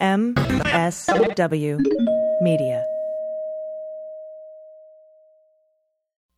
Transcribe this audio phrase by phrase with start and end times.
[0.00, 1.82] MSW
[2.40, 2.84] Media.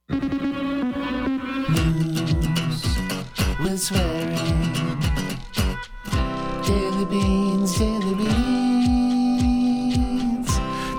[0.08, 0.30] News
[3.62, 4.34] with swearing.
[6.65, 8.48] Daily beans, daily beans.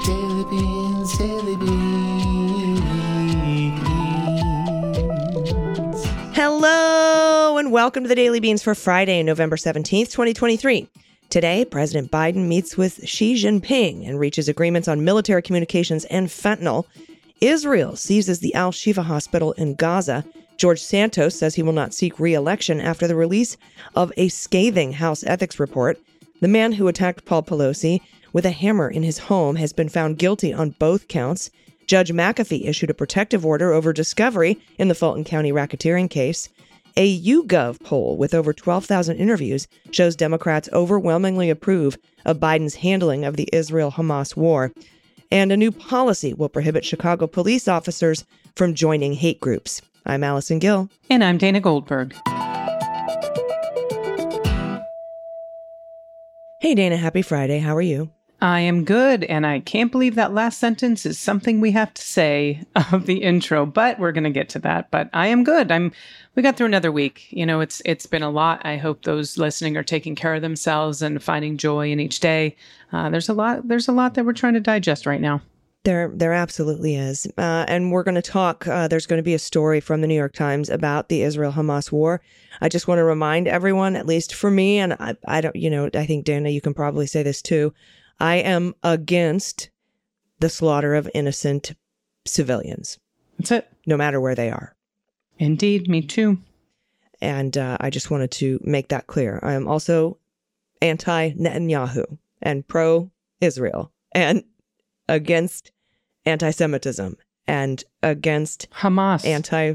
[0.05, 2.81] Daily beans, daily beans.
[6.35, 10.87] Hello and welcome to the Daily Beans for Friday, November 17th, 2023.
[11.31, 16.87] Today, President Biden meets with Xi Jinping and reaches agreements on military communications and fentanyl.
[17.39, 20.25] Israel seizes the Al Shifa hospital in Gaza.
[20.57, 23.55] George Santos says he will not seek re election after the release
[23.95, 25.97] of a scathing House ethics report.
[26.41, 28.01] The man who attacked Paul Pelosi
[28.33, 31.49] with a hammer in his home has been found guilty on both counts.
[31.87, 36.49] Judge McAfee issued a protective order over discovery in the Fulton County racketeering case.
[36.97, 43.37] A YouGov poll with over 12,000 interviews shows Democrats overwhelmingly approve of Biden's handling of
[43.37, 44.73] the Israel Hamas war.
[45.31, 49.81] And a new policy will prohibit Chicago police officers from joining hate groups.
[50.05, 50.89] I'm Allison Gill.
[51.09, 52.13] And I'm Dana Goldberg.
[56.59, 57.59] Hey, Dana, happy Friday.
[57.59, 58.11] How are you?
[58.41, 62.01] I am good, and I can't believe that last sentence is something we have to
[62.01, 64.89] say of the intro, but we're going to get to that.
[64.89, 65.71] But I am good.
[65.71, 65.91] I'm
[66.33, 67.27] we got through another week.
[67.29, 68.65] You know, it's it's been a lot.
[68.65, 72.55] I hope those listening are taking care of themselves and finding joy in each day.
[72.91, 75.41] Uh, there's a lot there's a lot that we're trying to digest right now.
[75.83, 78.67] There, there absolutely is, uh, and we're going to talk.
[78.67, 81.91] Uh, there's going to be a story from the New York Times about the Israel-Hamas
[81.91, 82.21] war.
[82.61, 85.71] I just want to remind everyone, at least for me, and I, I don't, you
[85.71, 87.73] know, I think Dana, you can probably say this too.
[88.21, 89.71] I am against
[90.39, 91.73] the slaughter of innocent
[92.25, 92.99] civilians,
[93.39, 93.67] That's it.
[93.87, 94.75] no matter where they are.
[95.39, 96.37] Indeed, me too.
[97.19, 99.39] And uh, I just wanted to make that clear.
[99.41, 100.19] I am also
[100.83, 104.43] anti Netanyahu and pro Israel and
[105.09, 105.71] against
[106.25, 109.25] anti Semitism and against Hamas.
[109.25, 109.73] anti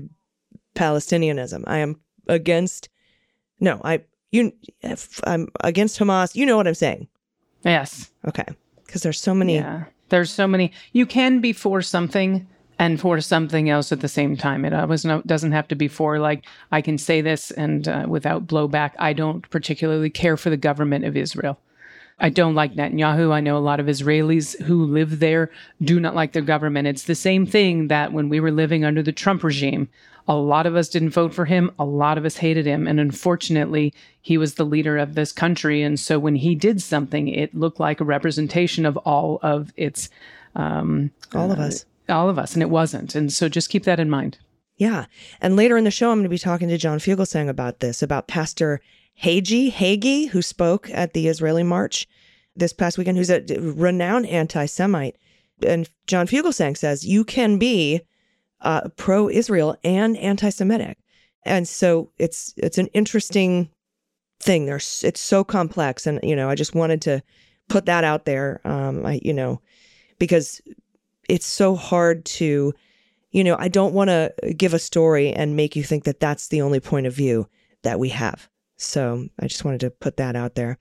[0.77, 1.65] Palestinianism.
[1.67, 2.91] I am against,
[3.59, 4.53] no, I, you,
[5.25, 6.37] I'm against Hamas.
[6.37, 7.09] You know what I'm saying.
[7.65, 8.11] Yes.
[8.27, 8.47] Okay.
[8.85, 9.57] Because there's so many.
[9.57, 9.85] Yeah.
[10.09, 10.73] There's so many.
[10.93, 12.47] You can be for something
[12.79, 14.65] and for something else at the same time.
[14.65, 18.07] It always no, doesn't have to be for like I can say this and uh,
[18.09, 18.93] without blowback.
[18.99, 21.59] I don't particularly care for the government of Israel.
[22.19, 23.31] I don't like Netanyahu.
[23.33, 25.51] I know a lot of Israelis who live there
[25.83, 26.89] do not like their government.
[26.89, 29.89] It's the same thing that when we were living under the Trump regime,
[30.27, 31.71] a lot of us didn't vote for him.
[31.79, 32.87] A lot of us hated him.
[32.87, 35.83] And unfortunately, he was the leader of this country.
[35.83, 40.09] And so when he did something, it looked like a representation of all of its,
[40.55, 41.85] um, All of us.
[42.09, 42.55] all of us.
[42.55, 43.15] And it wasn't.
[43.15, 44.39] And so just keep that in mind.
[44.79, 45.07] Yeah.
[45.41, 48.03] And later in the show, I'm going to be talking to John Fugelsang about this,
[48.03, 48.81] about Pastor
[49.23, 52.07] Hagee, Hagee, who spoke at the Israeli March
[52.55, 55.17] this past weekend, who's a renowned anti Semite.
[55.67, 58.03] And John Fugelsang says you can be
[58.61, 60.99] uh, pro Israel and anti Semitic.
[61.45, 63.71] And so it's it's an interesting
[64.41, 64.67] thing.
[64.67, 67.23] There's it's so complex, and you know, I just wanted to
[67.69, 68.61] put that out there.
[68.65, 69.61] Um, I you know,
[70.19, 70.61] because
[71.29, 72.75] it's so hard to,
[73.31, 76.49] you know, I don't want to give a story and make you think that that's
[76.49, 77.49] the only point of view
[77.83, 78.49] that we have.
[78.77, 80.79] So I just wanted to put that out there.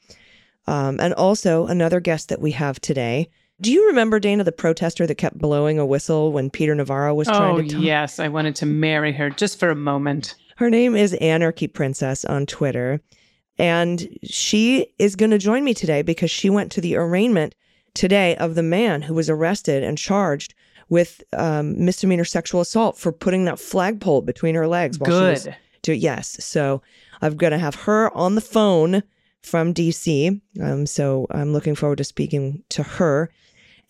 [0.67, 3.29] Um, and also another guest that we have today.
[3.61, 7.27] Do you remember Dana, the protester that kept blowing a whistle when Peter Navarro was
[7.27, 7.81] trying Oh, to talk?
[7.81, 8.19] yes.
[8.19, 10.35] I wanted to marry her just for a moment.
[10.57, 13.01] Her name is Anarchy Princess on Twitter.
[13.57, 17.55] And she is going to join me today because she went to the arraignment
[17.93, 20.53] today of the man who was arrested and charged
[20.89, 24.99] with um, misdemeanor sexual assault for putting that flagpole between her legs.
[24.99, 25.47] While She was
[25.93, 26.43] Yes.
[26.43, 26.81] So
[27.21, 29.03] I'm going to have her on the phone
[29.41, 30.41] from DC.
[30.61, 33.29] Um, so I'm looking forward to speaking to her.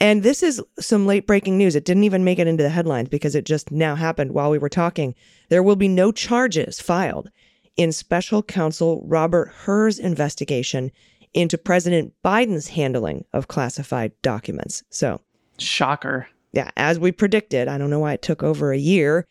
[0.01, 1.75] And this is some late breaking news.
[1.75, 4.57] It didn't even make it into the headlines because it just now happened while we
[4.57, 5.15] were talking.
[5.49, 7.29] There will be no charges filed
[7.77, 10.91] in special counsel Robert Hur's investigation
[11.33, 14.83] into President Biden's handling of classified documents.
[14.89, 15.21] So,
[15.59, 16.27] Shocker.
[16.51, 19.27] yeah, as we predicted, I don't know why it took over a year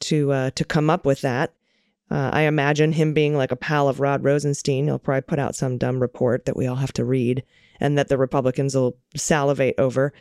[0.00, 1.52] to uh, to come up with that.
[2.12, 4.84] Uh, I imagine him being like a pal of Rod Rosenstein.
[4.84, 7.42] He'll probably put out some dumb report that we all have to read
[7.80, 10.12] and that the Republicans will salivate over.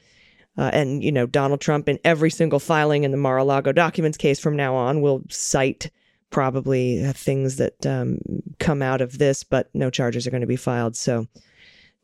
[0.57, 3.73] Uh, and, you know, Donald Trump in every single filing in the Mar a Lago
[3.73, 5.91] documents case from now on will cite
[6.29, 8.19] probably uh, things that um,
[8.57, 10.95] come out of this, but no charges are going to be filed.
[10.95, 11.27] So,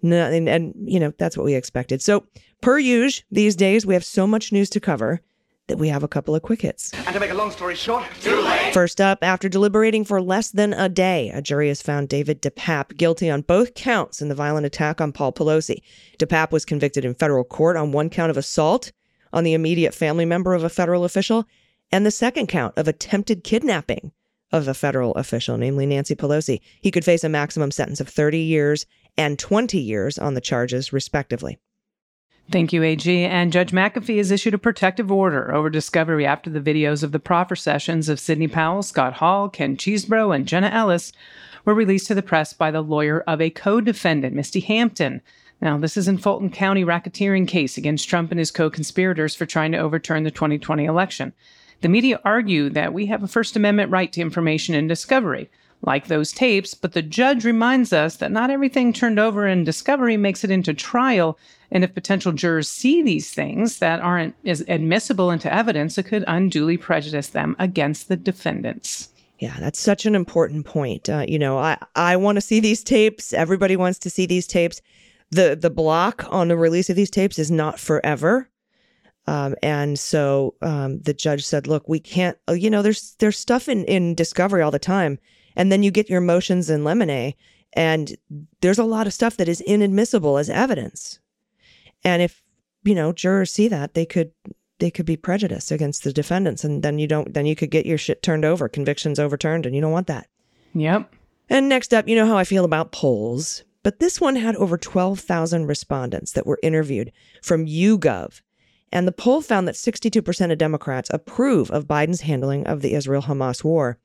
[0.02, 2.02] no, and, and, you know, that's what we expected.
[2.02, 2.26] So,
[2.60, 5.22] per usual, these days, we have so much news to cover
[5.68, 6.94] that we have a couple of quick hits.
[6.94, 8.74] And to make a long story short, too late.
[8.74, 12.98] First up, after deliberating for less than a day, a jury has found David DePape
[12.98, 15.82] guilty on both counts in the violent attack on Paul Pelosi.
[16.20, 18.92] DePape was convicted in federal court on one count of assault
[19.34, 21.46] on the immediate family member of a federal official
[21.92, 24.12] and the second count of attempted kidnapping
[24.52, 26.62] of a federal official, namely Nancy Pelosi.
[26.82, 28.86] He could face a maximum sentence of 30 years
[29.18, 31.58] and 20 years on the charges, respectively.
[32.50, 33.26] Thank you, AG.
[33.26, 37.20] And Judge McAfee has issued a protective order over discovery after the videos of the
[37.20, 41.12] proffer sessions of Sidney Powell, Scott Hall, Ken Chesebro, and Jenna Ellis
[41.66, 45.22] were released to the press by the lawyer of a co defendant, Misty Hampton.
[45.60, 49.46] Now, this is in Fulton County racketeering case against Trump and his co conspirators for
[49.46, 51.34] trying to overturn the 2020 election.
[51.82, 55.50] The media argue that we have a First Amendment right to information and discovery,
[55.82, 60.16] like those tapes, but the judge reminds us that not everything turned over in discovery
[60.16, 61.38] makes it into trial.
[61.72, 66.24] And if potential jurors see these things that aren't as admissible into evidence, it could
[66.28, 69.10] unduly prejudice them against the defendants.
[69.40, 71.10] Yeah, that's such an important point.
[71.10, 73.34] Uh, you know, I, I want to see these tapes.
[73.34, 74.82] Everybody wants to see these tapes.
[75.30, 78.50] The the block on the release of these tapes is not forever.
[79.28, 82.38] Um, and so um, the judge said, "Look, we can't.
[82.50, 85.20] uh, You know, there's there's stuff in in discovery all the time,
[85.56, 87.34] and then you get your motions in limine,
[87.74, 88.16] and
[88.62, 91.20] there's a lot of stuff that is inadmissible as evidence.
[92.04, 92.44] And if
[92.84, 94.32] you know jurors see that, they could
[94.80, 97.86] they could be prejudiced against the defendants, and then you don't then you could get
[97.86, 100.28] your shit turned over, convictions overturned, and you don't want that.
[100.74, 101.14] Yep.
[101.50, 104.78] And next up, you know how I feel about polls, but this one had over
[104.78, 107.12] 12,000 respondents that were interviewed
[107.42, 108.42] from YouGov.
[108.92, 113.22] And the poll found that 62% of Democrats approve of Biden's handling of the Israel
[113.22, 113.98] Hamas war,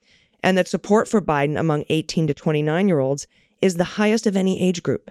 [0.43, 3.27] and that support for Biden among 18 to 29 year olds
[3.61, 5.11] is the highest of any age group.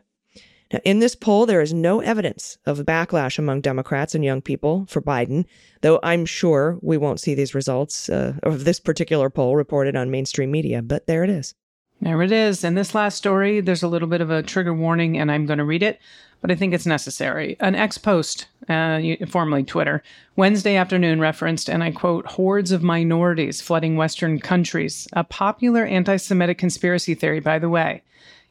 [0.71, 4.85] Now, in this poll, there is no evidence of backlash among Democrats and young people
[4.87, 5.45] for Biden,
[5.81, 10.11] though I'm sure we won't see these results uh, of this particular poll reported on
[10.11, 11.53] mainstream media, but there it is.
[11.99, 12.63] There it is.
[12.63, 15.59] In this last story, there's a little bit of a trigger warning, and I'm going
[15.59, 15.99] to read it,
[16.39, 17.57] but I think it's necessary.
[17.59, 20.01] An X post, uh, formerly Twitter,
[20.35, 26.15] Wednesday afternoon referenced, and I quote, hordes of minorities flooding Western countries, a popular anti
[26.15, 28.01] Semitic conspiracy theory, by the way.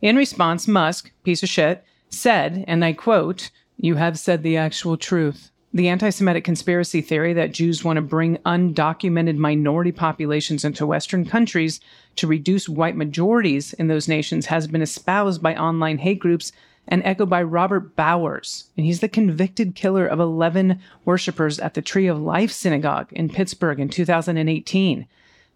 [0.00, 4.96] In response, Musk, piece of shit, said, and I quote, You have said the actual
[4.96, 5.50] truth.
[5.72, 11.24] The anti Semitic conspiracy theory that Jews want to bring undocumented minority populations into Western
[11.24, 11.80] countries
[12.16, 16.50] to reduce white majorities in those nations has been espoused by online hate groups
[16.88, 18.64] and echoed by Robert Bowers.
[18.76, 23.28] And he's the convicted killer of 11 worshippers at the Tree of Life Synagogue in
[23.28, 25.06] Pittsburgh in 2018.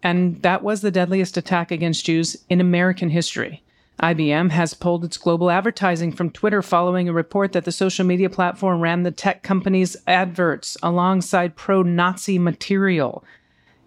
[0.01, 3.63] And that was the deadliest attack against Jews in American history.
[4.01, 8.29] IBM has pulled its global advertising from Twitter following a report that the social media
[8.29, 13.23] platform ran the tech company's adverts alongside pro Nazi material.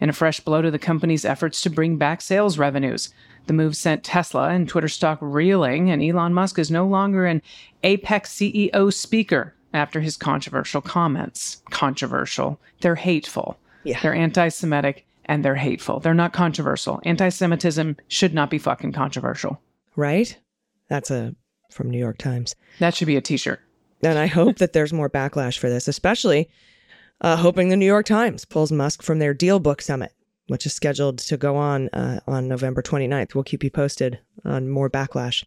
[0.00, 3.12] In a fresh blow to the company's efforts to bring back sales revenues,
[3.46, 7.42] the move sent Tesla and Twitter stock reeling, and Elon Musk is no longer an
[7.82, 11.62] APEC CEO speaker after his controversial comments.
[11.70, 12.58] Controversial.
[12.80, 13.58] They're hateful.
[13.84, 14.00] Yeah.
[14.00, 16.00] They're anti Semitic and they're hateful.
[16.00, 17.00] They're not controversial.
[17.04, 19.60] Anti Semitism should not be fucking controversial.
[19.98, 20.38] Right?
[20.88, 21.34] That's a
[21.72, 22.54] from New York Times.
[22.78, 23.58] That should be a t shirt.
[24.00, 26.48] And I hope that there's more backlash for this, especially
[27.20, 30.12] uh, hoping the New York Times pulls Musk from their DealBook Summit,
[30.46, 33.34] which is scheduled to go on uh, on November 29th.
[33.34, 35.44] We'll keep you posted on more backlash.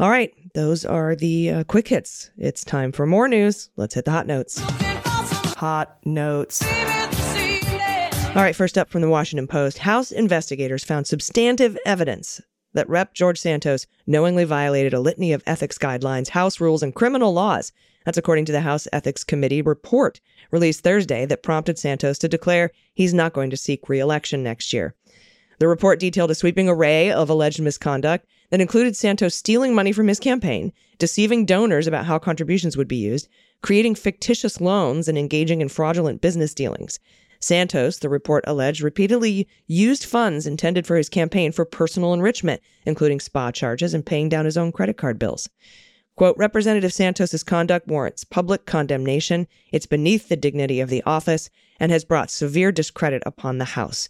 [0.00, 2.32] All right, those are the uh, quick hits.
[2.36, 3.70] It's time for more news.
[3.76, 4.58] Let's hit the hot notes.
[4.58, 6.60] Hot notes.
[8.34, 12.40] All right, first up from the Washington Post House investigators found substantive evidence
[12.76, 13.12] that Rep.
[13.12, 17.72] George Santos knowingly violated a litany of ethics guidelines, House rules, and criminal laws.
[18.04, 20.20] That's according to the House Ethics Committee report
[20.52, 24.72] released Thursday that prompted Santos to declare he's not going to seek re election next
[24.72, 24.94] year.
[25.58, 30.06] The report detailed a sweeping array of alleged misconduct that included Santos stealing money from
[30.06, 33.28] his campaign, deceiving donors about how contributions would be used,
[33.62, 37.00] creating fictitious loans, and engaging in fraudulent business dealings.
[37.40, 43.20] Santos, the report alleged, repeatedly used funds intended for his campaign for personal enrichment, including
[43.20, 45.48] spa charges and paying down his own credit card bills.
[46.16, 49.46] Quote, Representative Santos's conduct warrants public condemnation.
[49.70, 54.08] It's beneath the dignity of the office and has brought severe discredit upon the House.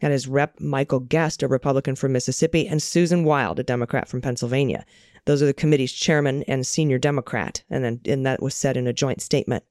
[0.00, 0.60] That is Rep.
[0.60, 4.84] Michael Guest, a Republican from Mississippi, and Susan Wild, a Democrat from Pennsylvania.
[5.26, 8.86] Those are the committee's chairman and senior Democrat, and then and that was said in
[8.86, 9.64] a joint statement.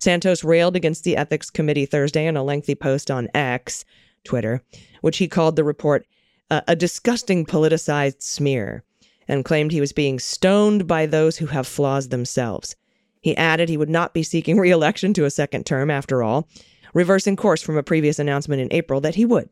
[0.00, 3.84] Santos railed against the ethics committee Thursday in a lengthy post on X,
[4.24, 4.62] Twitter,
[5.02, 6.06] which he called the report
[6.50, 8.82] uh, a disgusting politicized smear
[9.28, 12.74] and claimed he was being stoned by those who have flaws themselves.
[13.20, 16.48] He added he would not be seeking re election to a second term after all.
[16.92, 19.48] reversing course from a previous announcement in April that he would.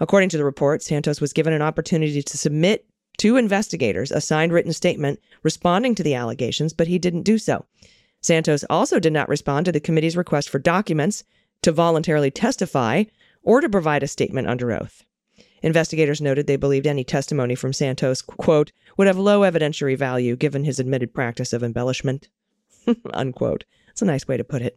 [0.00, 2.86] According to the report, Santos was given an opportunity to submit
[3.18, 7.66] to investigators a signed written statement responding to the allegations, but he didn't do so.
[8.26, 11.22] Santos also did not respond to the committee's request for documents
[11.62, 13.04] to voluntarily testify
[13.44, 15.04] or to provide a statement under oath.
[15.62, 20.64] Investigators noted they believed any testimony from Santos, quote, would have low evidentiary value given
[20.64, 22.28] his admitted practice of embellishment,
[23.14, 23.64] unquote.
[23.90, 24.76] It's a nice way to put it.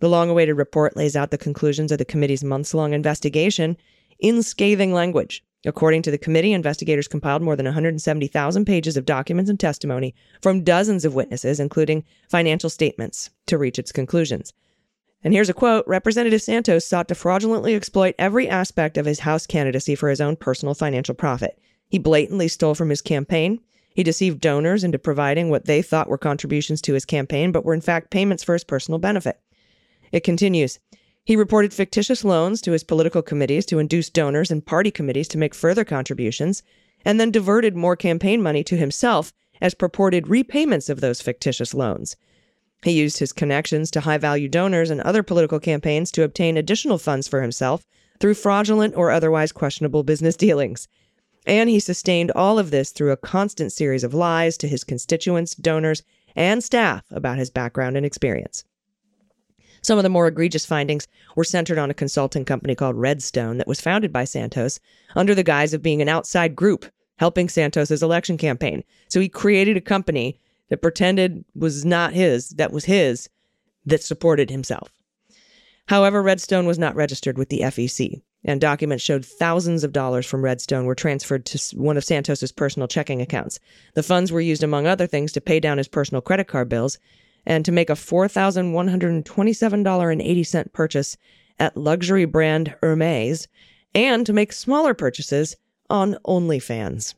[0.00, 3.76] The long awaited report lays out the conclusions of the committee's months long investigation
[4.18, 5.44] in scathing language.
[5.64, 10.64] According to the committee, investigators compiled more than 170,000 pages of documents and testimony from
[10.64, 14.52] dozens of witnesses, including financial statements, to reach its conclusions.
[15.22, 19.46] And here's a quote Representative Santos sought to fraudulently exploit every aspect of his House
[19.46, 21.60] candidacy for his own personal financial profit.
[21.88, 23.60] He blatantly stole from his campaign.
[23.94, 27.74] He deceived donors into providing what they thought were contributions to his campaign, but were
[27.74, 29.38] in fact payments for his personal benefit.
[30.10, 30.80] It continues.
[31.24, 35.38] He reported fictitious loans to his political committees to induce donors and party committees to
[35.38, 36.62] make further contributions,
[37.04, 42.16] and then diverted more campaign money to himself as purported repayments of those fictitious loans.
[42.82, 46.98] He used his connections to high value donors and other political campaigns to obtain additional
[46.98, 47.86] funds for himself
[48.18, 50.88] through fraudulent or otherwise questionable business dealings.
[51.46, 55.54] And he sustained all of this through a constant series of lies to his constituents,
[55.54, 56.02] donors,
[56.34, 58.64] and staff about his background and experience.
[59.82, 63.66] Some of the more egregious findings were centered on a consulting company called Redstone that
[63.66, 64.78] was founded by Santos
[65.16, 66.86] under the guise of being an outside group
[67.16, 68.82] helping Santos's election campaign.
[69.08, 73.28] So he created a company that pretended was not his, that was his,
[73.84, 74.90] that supported himself.
[75.86, 80.42] However, Redstone was not registered with the FEC, and documents showed thousands of dollars from
[80.42, 83.58] Redstone were transferred to one of Santos's personal checking accounts.
[83.94, 86.98] The funds were used, among other things, to pay down his personal credit card bills
[87.44, 91.16] and to make a $4,127.80 purchase
[91.58, 93.48] at luxury brand Hermes
[93.94, 95.56] and to make smaller purchases
[95.90, 97.14] on OnlyFans.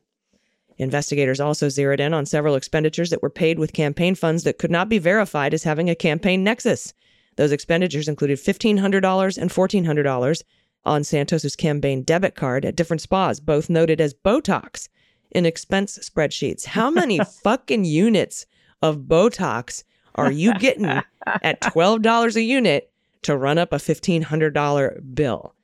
[0.76, 4.72] Investigators also zeroed in on several expenditures that were paid with campaign funds that could
[4.72, 6.92] not be verified as having a campaign nexus.
[7.36, 10.42] Those expenditures included $1,500 and $1,400
[10.84, 14.88] on Santos's campaign debit card at different spas, both noted as Botox
[15.30, 16.66] in expense spreadsheets.
[16.66, 18.46] How many fucking units
[18.82, 21.04] of Botox are you getting at
[21.60, 22.90] $12 a unit
[23.22, 25.54] to run up a $1,500 bill?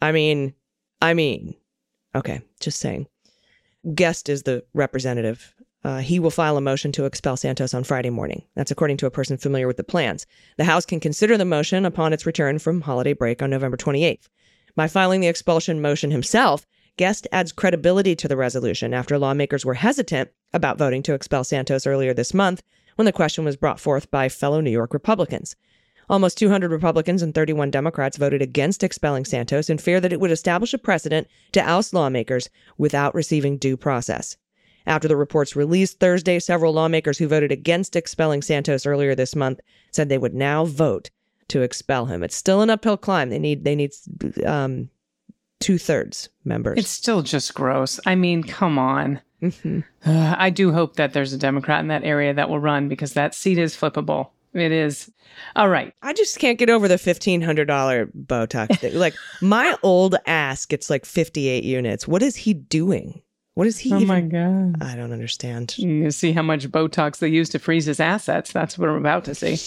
[0.00, 0.54] I mean,
[1.00, 1.54] I mean,
[2.14, 3.06] okay, just saying.
[3.94, 5.54] Guest is the representative.
[5.84, 8.42] Uh, he will file a motion to expel Santos on Friday morning.
[8.54, 10.26] That's according to a person familiar with the plans.
[10.56, 14.28] The House can consider the motion upon its return from holiday break on November 28th.
[14.76, 16.66] By filing the expulsion motion himself,
[16.96, 21.86] Guest adds credibility to the resolution after lawmakers were hesitant about voting to expel Santos
[21.86, 22.62] earlier this month
[22.96, 25.56] when the question was brought forth by fellow New York Republicans.
[26.10, 30.30] Almost 200 Republicans and 31 Democrats voted against expelling Santos in fear that it would
[30.30, 34.36] establish a precedent to oust lawmakers without receiving due process.
[34.86, 39.60] After the report's release Thursday, several lawmakers who voted against expelling Santos earlier this month
[39.92, 41.10] said they would now vote
[41.48, 42.22] to expel him.
[42.22, 43.30] It's still an uphill climb.
[43.30, 43.92] They need they need
[44.44, 44.90] um,
[45.60, 46.78] two thirds members.
[46.78, 48.00] It's still just gross.
[48.06, 49.20] I mean, come on.
[49.42, 49.80] Mm-hmm.
[50.08, 53.14] Uh, I do hope that there's a Democrat in that area that will run because
[53.14, 54.28] that seat is flippable.
[54.54, 55.10] It is.
[55.56, 55.92] All right.
[56.02, 58.94] I just can't get over the fifteen hundred dollar Botox thing.
[58.94, 62.06] like my old ass gets like fifty eight units.
[62.06, 63.22] What is he doing?
[63.54, 63.92] What is he?
[63.92, 64.82] Oh even- my God.
[64.82, 65.76] I don't understand.
[65.76, 68.50] You see how much Botox they use to freeze his assets.
[68.50, 69.58] That's what I'm about to see.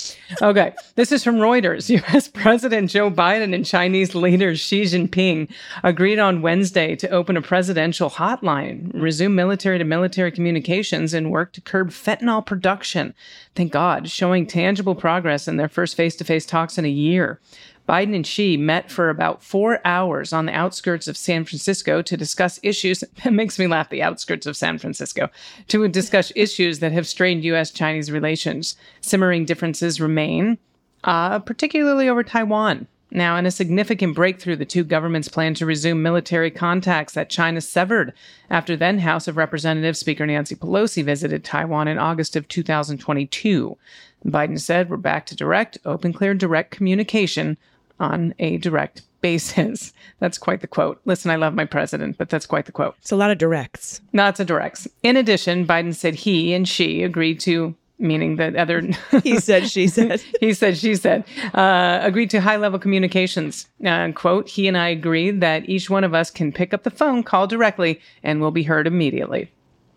[0.42, 0.74] Okay.
[0.96, 1.88] This is from Reuters.
[2.12, 2.28] U.S.
[2.28, 5.52] President Joe Biden and Chinese leader Xi Jinping
[5.84, 11.54] agreed on Wednesday to open a presidential hotline, resume military to military communications, and work
[11.54, 13.14] to curb fentanyl production.
[13.54, 17.40] Thank God, showing tangible progress in their first face to face talks in a year.
[17.88, 22.18] Biden and Xi met for about four hours on the outskirts of San Francisco to
[22.18, 23.04] discuss issues.
[23.24, 25.30] That makes me laugh, the outskirts of San Francisco,
[25.68, 27.72] to discuss issues that have strained U.S.
[27.72, 28.76] Chinese relations.
[29.02, 30.58] Simmering differences remain,
[31.04, 32.88] uh, particularly over Taiwan.
[33.12, 37.62] Now, in a significant breakthrough, the two governments plan to resume military contacts that China
[37.62, 38.14] severed
[38.50, 43.78] after then House of Representatives Speaker Nancy Pelosi visited Taiwan in August of 2022.
[44.26, 47.58] Biden said, We're back to direct, open, clear, direct communication
[48.00, 49.94] on a direct basis.
[50.20, 51.02] That's quite the quote.
[51.06, 52.96] Listen, I love my president, but that's quite the quote.
[53.00, 54.02] It's a lot of directs.
[54.14, 54.88] Lots of directs.
[55.04, 58.88] In addition, Biden said he and Xi agreed to, meaning the other.
[59.24, 60.22] He said, she said.
[60.40, 63.68] he said, she said, uh, agreed to high level communications.
[63.86, 66.92] Uh, quote, he and I agreed that each one of us can pick up the
[66.92, 69.52] phone, call directly, and will be heard immediately.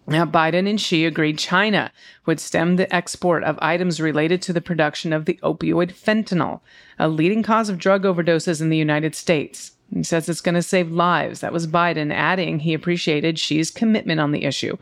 [0.09, 1.93] Now, Biden and Xi agreed China
[2.25, 6.61] would stem the export of items related to the production of the opioid fentanyl,
[6.99, 9.73] a leading cause of drug overdoses in the United States.
[9.95, 11.41] He says it's going to save lives.
[11.41, 14.79] That was Biden, adding he appreciated Xi's commitment on the issue.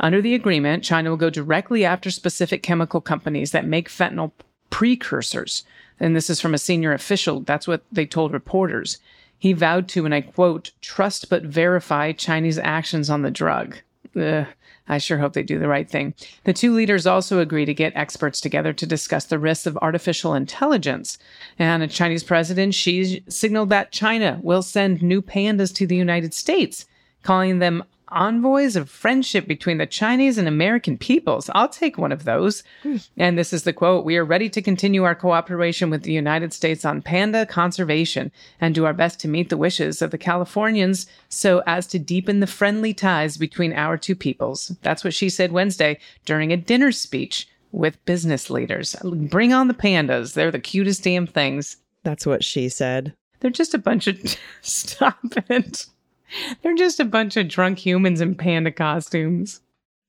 [0.00, 4.32] Under the agreement, China will go directly after specific chemical companies that make fentanyl
[4.70, 5.62] precursors.
[6.00, 7.40] And this is from a senior official.
[7.40, 8.98] That's what they told reporters.
[9.38, 13.76] He vowed to, and I quote, trust but verify Chinese actions on the drug.
[14.16, 14.46] Ugh,
[14.86, 16.14] I sure hope they do the right thing.
[16.44, 20.34] The two leaders also agree to get experts together to discuss the risks of artificial
[20.34, 21.16] intelligence.
[21.58, 26.34] And a Chinese president, Xi signaled that China will send new pandas to the United
[26.34, 26.84] States,
[27.22, 27.82] calling them
[28.14, 31.50] envoys of friendship between the Chinese and American peoples.
[31.54, 32.62] I'll take one of those.
[32.82, 32.96] Hmm.
[33.16, 36.52] And this is the quote We are ready to continue our cooperation with the United
[36.52, 38.30] States on panda conservation
[38.60, 42.40] and do our best to meet the wishes of the Californians so as to deepen
[42.40, 44.72] the friendly ties between our two peoples.
[44.82, 48.94] That's what Xi said Wednesday during a dinner speech with business leaders.
[49.02, 50.34] Bring on the pandas.
[50.34, 51.76] They're the cutest damn things.
[52.04, 53.14] That's what she said.
[53.40, 54.18] They're just a bunch of.
[54.62, 55.18] Stop
[55.50, 55.86] it.
[56.62, 59.60] They're just a bunch of drunk humans in panda costumes.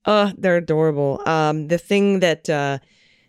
[0.06, 1.22] Uh, they're adorable.
[1.28, 2.78] Um, the thing that uh,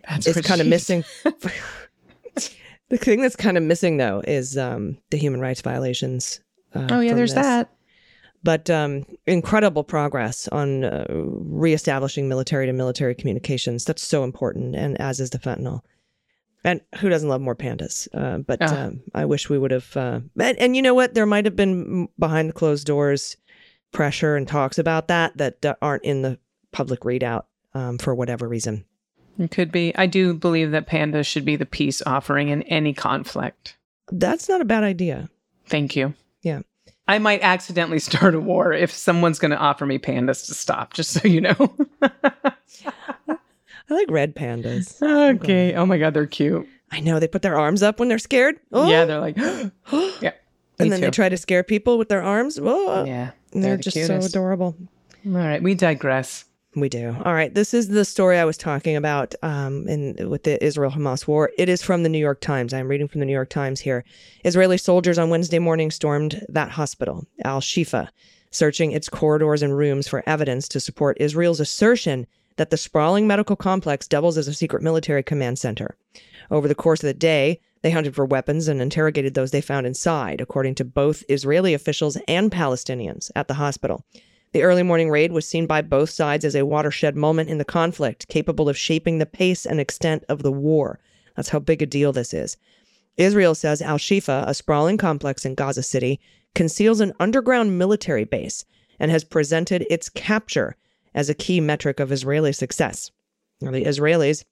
[0.09, 1.05] That's is kind of missing.
[1.25, 6.41] the thing that's kind of missing though is um, the human rights violations.
[6.75, 7.43] Uh, Oh yeah, there's this.
[7.43, 7.73] that.
[8.43, 13.85] But um, incredible progress on uh, reestablishing military to military communications.
[13.87, 15.81] That's so important, and as is the fentanyl.
[16.67, 18.09] And who doesn't love more pandas?
[18.13, 18.87] Uh, but Ah.
[18.87, 19.97] um, I wish we would have.
[19.97, 21.15] Uh, and, and you know what?
[21.15, 23.37] There might have been behind the closed doors
[23.93, 26.39] pressure and talks about that that uh, aren't in the
[26.73, 28.85] public readout um, for whatever reason.
[29.39, 29.95] It could be.
[29.97, 33.77] I do believe that pandas should be the peace offering in any conflict.
[34.11, 35.29] That's not a bad idea.
[35.67, 36.15] Thank you.
[36.43, 36.61] Yeah.
[37.07, 40.95] I might accidentally start a war if someone's going to offer me pandas to stop,
[40.95, 41.77] just so you know.
[43.89, 45.01] I like red pandas.
[45.37, 45.75] okay.
[45.75, 46.67] Oh my God, they're cute.
[46.91, 48.57] I know they put their arms up when they're scared.
[48.73, 49.37] Oh, Yeah, they're like,
[50.21, 50.33] yeah.
[50.79, 52.59] and then they try to scare people with their arms.
[52.63, 53.31] Oh, Yeah.
[53.53, 54.77] and they're the just so adorable.
[55.27, 56.45] All right, we digress.
[56.77, 57.17] We do.
[57.25, 57.53] All right.
[57.55, 61.51] This is the story I was talking about um, in with the Israel Hamas war.
[61.57, 62.75] It is from the New York Times.
[62.75, 64.05] I'm reading from the New York Times here.
[64.45, 68.09] Israeli soldiers on Wednesday morning stormed that hospital, Al Shifa,
[68.51, 73.57] searching its corridors and rooms for evidence to support Israel's assertion that the sprawling medical
[73.57, 75.97] complex doubles as a secret military command center.
[76.51, 79.87] Over the course of the day, they hunted for weapons and interrogated those they found
[79.87, 84.05] inside, according to both Israeli officials and Palestinians at the hospital.
[84.53, 87.65] The early morning raid was seen by both sides as a watershed moment in the
[87.65, 90.99] conflict, capable of shaping the pace and extent of the war.
[91.35, 92.57] That's how big a deal this is.
[93.17, 96.21] Israel says Al Shifa, a sprawling complex in Gaza City,
[96.55, 98.65] conceals an underground military base
[98.99, 100.77] and has presented its capture
[101.17, 103.11] as a key metric of Israeli success.
[103.61, 104.45] Now, the Israelis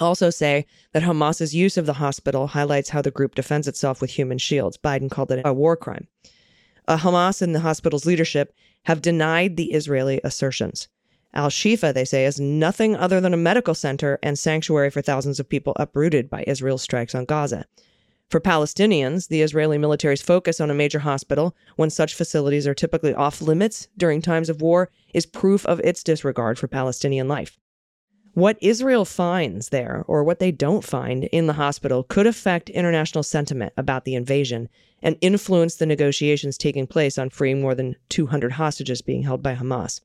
[0.00, 4.10] also say that Hamas's use of the hospital highlights how the group defends itself with
[4.10, 4.78] human shields.
[4.78, 6.08] Biden called it a war crime.
[6.88, 10.88] Uh, Hamas and the hospital's leadership have denied the Israeli assertions.
[11.34, 15.38] Al Shifa, they say, is nothing other than a medical center and sanctuary for thousands
[15.38, 17.66] of people uprooted by Israel's strikes on Gaza.
[18.32, 23.12] For Palestinians, the Israeli military's focus on a major hospital, when such facilities are typically
[23.12, 27.58] off limits during times of war, is proof of its disregard for Palestinian life.
[28.32, 33.22] What Israel finds there, or what they don't find in the hospital, could affect international
[33.22, 34.70] sentiment about the invasion
[35.02, 39.54] and influence the negotiations taking place on freeing more than 200 hostages being held by
[39.54, 40.00] Hamas.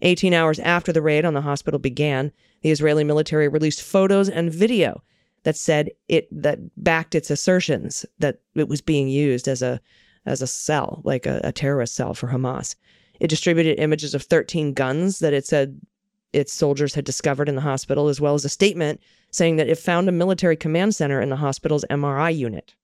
[0.00, 2.30] 18 hours after the raid on the hospital began,
[2.62, 5.02] the Israeli military released photos and video
[5.44, 9.80] that said it that backed its assertions that it was being used as a
[10.26, 12.74] as a cell, like a, a terrorist cell for Hamas.
[13.20, 15.80] It distributed images of 13 guns that it said
[16.32, 19.78] its soldiers had discovered in the hospital, as well as a statement saying that it
[19.78, 22.74] found a military command center in the hospital's MRI unit.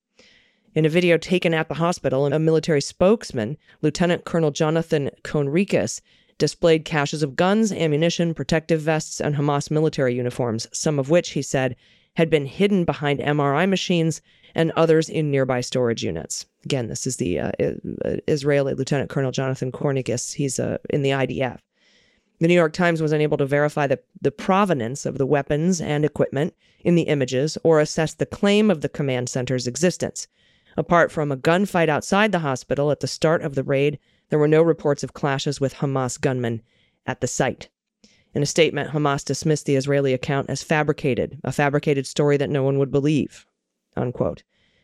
[0.75, 6.01] In a video taken at the hospital, a military spokesman, Lieutenant Colonel Jonathan Conricus,
[6.39, 11.43] displayed caches of guns, ammunition, protective vests, and Hamas military uniforms, some of which, he
[11.43, 11.75] said,
[12.21, 14.21] had been hidden behind MRI machines
[14.55, 16.45] and others in nearby storage units.
[16.67, 17.53] Again, this is the uh,
[18.29, 20.35] Israeli Lieutenant Colonel Jonathan Conricus.
[20.35, 21.61] He's uh, in the IDF.
[22.39, 26.05] The New York Times was unable to verify the, the provenance of the weapons and
[26.05, 30.29] equipment in the images or assess the claim of the command center's existence.
[30.77, 34.47] Apart from a gunfight outside the hospital at the start of the raid, there were
[34.47, 36.61] no reports of clashes with Hamas gunmen
[37.07, 37.71] at the site.
[38.35, 42.63] In a statement, Hamas dismissed the Israeli account as fabricated, a fabricated story that no
[42.63, 43.47] one would believe.
[43.97, 44.43] Unquote.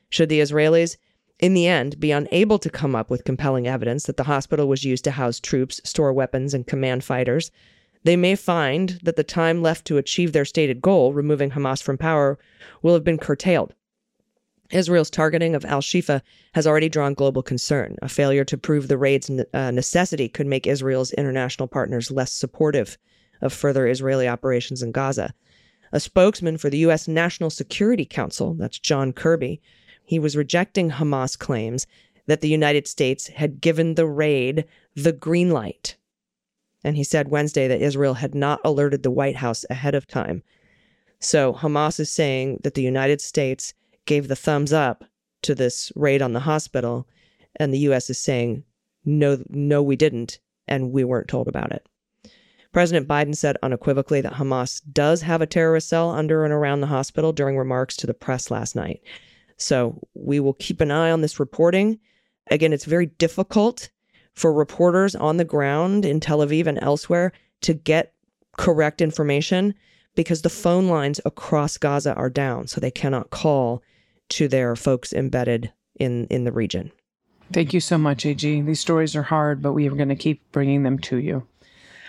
[0.08, 0.96] Should the Israelis
[1.38, 4.84] in the end, be unable to come up with compelling evidence that the hospital was
[4.84, 7.50] used to house troops, store weapons, and command fighters,
[8.04, 11.98] they may find that the time left to achieve their stated goal, removing Hamas from
[11.98, 12.38] power,
[12.80, 13.74] will have been curtailed.
[14.70, 16.22] Israel's targeting of al Shifa
[16.54, 17.96] has already drawn global concern.
[18.00, 22.96] A failure to prove the raid's uh, necessity could make Israel's international partners less supportive
[23.40, 25.32] of further Israeli operations in Gaza.
[25.92, 27.06] A spokesman for the U.S.
[27.06, 29.60] National Security Council, that's John Kirby,
[30.04, 31.86] he was rejecting Hamas claims
[32.26, 35.96] that the United States had given the raid the green light.
[36.84, 40.42] And he said Wednesday that Israel had not alerted the White House ahead of time.
[41.18, 45.04] So Hamas is saying that the United States gave the thumbs up
[45.42, 47.08] to this raid on the hospital,
[47.56, 48.10] and the U.S.
[48.10, 48.64] is saying,
[49.04, 51.86] no, no, we didn't, and we weren't told about it.
[52.76, 56.86] President Biden said unequivocally that Hamas does have a terrorist cell under and around the
[56.86, 59.00] hospital during remarks to the press last night.
[59.56, 61.98] So we will keep an eye on this reporting.
[62.50, 63.88] Again, it's very difficult
[64.34, 68.12] for reporters on the ground in Tel Aviv and elsewhere to get
[68.58, 69.72] correct information
[70.14, 73.82] because the phone lines across Gaza are down, so they cannot call
[74.28, 76.92] to their folks embedded in in the region.
[77.54, 78.60] Thank you so much, AG.
[78.60, 81.46] These stories are hard, but we are going to keep bringing them to you.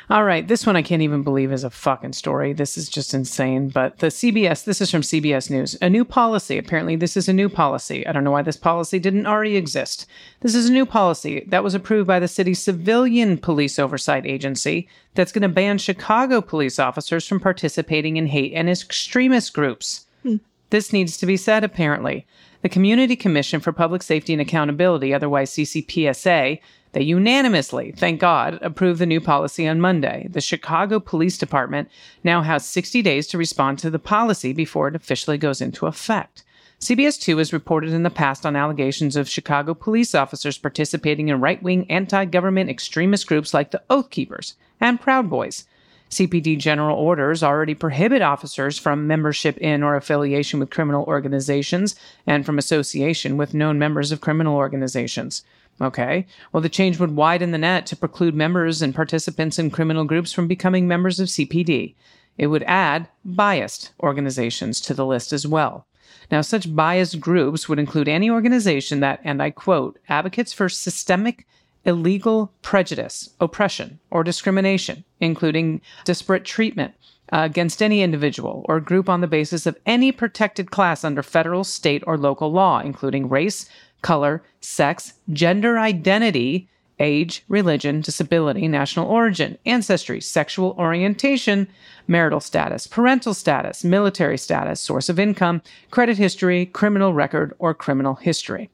[0.10, 2.54] All right, this one I can't even believe is a fucking story.
[2.54, 3.68] This is just insane.
[3.68, 5.78] But the CBS, this is from CBS News.
[5.82, 6.58] A new policy.
[6.58, 8.08] Apparently, this is a new policy.
[8.08, 10.06] I don't know why this policy didn't already exist.
[10.40, 14.88] This is a new policy that was approved by the city's civilian police oversight agency
[15.14, 20.06] that's going to ban Chicago police officers from participating in hate and extremist groups.
[20.24, 20.38] Hmm.
[20.70, 22.26] This needs to be said, apparently.
[22.62, 26.60] The Community Commission for Public Safety and Accountability, otherwise CCPSA,
[26.94, 30.28] they unanimously, thank God, approved the new policy on Monday.
[30.30, 31.90] The Chicago Police Department
[32.24, 36.44] now has 60 days to respond to the policy before it officially goes into effect.
[36.80, 41.42] CBS 2 has reported in the past on allegations of Chicago police officers participating in
[41.42, 45.66] right wing anti government extremist groups like the Oath Keepers and Proud Boys.
[46.10, 51.96] CPD general orders already prohibit officers from membership in or affiliation with criminal organizations
[52.26, 55.44] and from association with known members of criminal organizations.
[55.80, 56.26] Okay.
[56.52, 60.34] Well, the change would widen the net to preclude members and participants in criminal groups
[60.34, 61.94] from becoming members of CPD.
[62.38, 65.86] It would add biased organizations to the list as well.
[66.32, 71.46] Now, such biased groups would include any organization that, and I quote, advocates for systemic
[71.86, 76.94] illegal prejudice, oppression, or discrimination, including disparate treatment
[77.32, 81.64] uh, against any individual or group on the basis of any protected class under federal,
[81.64, 83.70] state, or local law, including race,
[84.02, 86.68] color, sex, gender identity,
[87.00, 91.68] age, religion, disability, national origin, ancestry, sexual orientation,
[92.08, 98.16] marital status, parental status, military status, source of income, credit history, criminal record, or criminal
[98.16, 98.70] history.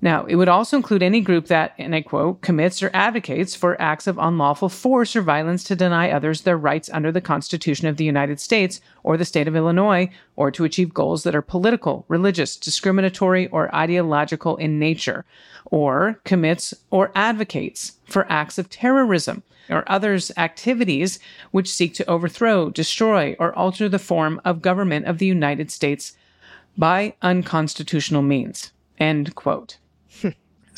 [0.00, 3.80] Now, it would also include any group that, and I quote, commits or advocates for
[3.80, 7.96] acts of unlawful force or violence to deny others their rights under the Constitution of
[7.96, 12.04] the United States or the state of Illinois, or to achieve goals that are political,
[12.06, 15.24] religious, discriminatory, or ideological in nature,
[15.64, 21.18] or commits or advocates for acts of terrorism or others activities
[21.50, 26.16] which seek to overthrow, destroy, or alter the form of government of the United States
[26.76, 28.72] by unconstitutional means.
[28.98, 29.76] End quote.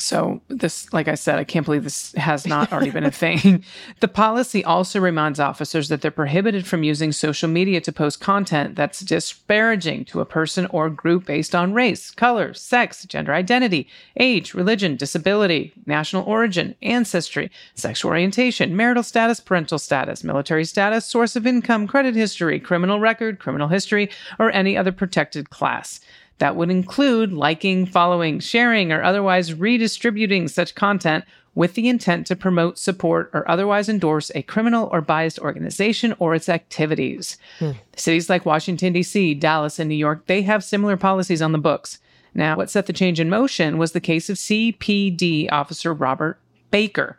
[0.01, 3.63] So this, like I said, I can't believe this has not already been a thing.
[3.99, 8.75] the policy also reminds officers that they're prohibited from using social media to post content
[8.75, 13.87] that's disparaging to a person or group based on race, color, sex, gender identity,
[14.17, 21.35] age, religion, disability, national origin, ancestry, sexual orientation, marital status, parental status, military status, source
[21.35, 24.09] of income, credit history, criminal record, criminal history,
[24.39, 25.99] or any other protected class.
[26.41, 31.23] That would include liking, following, sharing, or otherwise redistributing such content
[31.53, 36.33] with the intent to promote, support, or otherwise endorse a criminal or biased organization or
[36.33, 37.37] its activities.
[37.59, 37.73] Hmm.
[37.95, 41.99] Cities like Washington, D.C., Dallas, and New York, they have similar policies on the books.
[42.33, 46.39] Now, what set the change in motion was the case of CPD officer Robert
[46.71, 47.15] Bakker,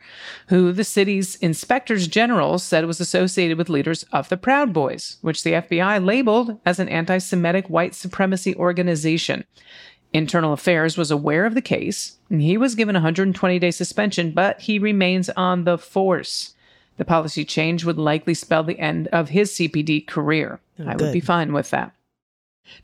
[0.49, 5.45] who the city's inspectors general said was associated with leaders of the Proud Boys, which
[5.45, 9.45] the FBI labeled as an anti Semitic white supremacy organization.
[10.13, 14.33] Internal Affairs was aware of the case, and he was given a 120 day suspension,
[14.33, 16.55] but he remains on the force.
[16.99, 20.61] The policy change would likely spell the end of his CPD career.
[20.79, 21.95] Oh, I would be fine with that.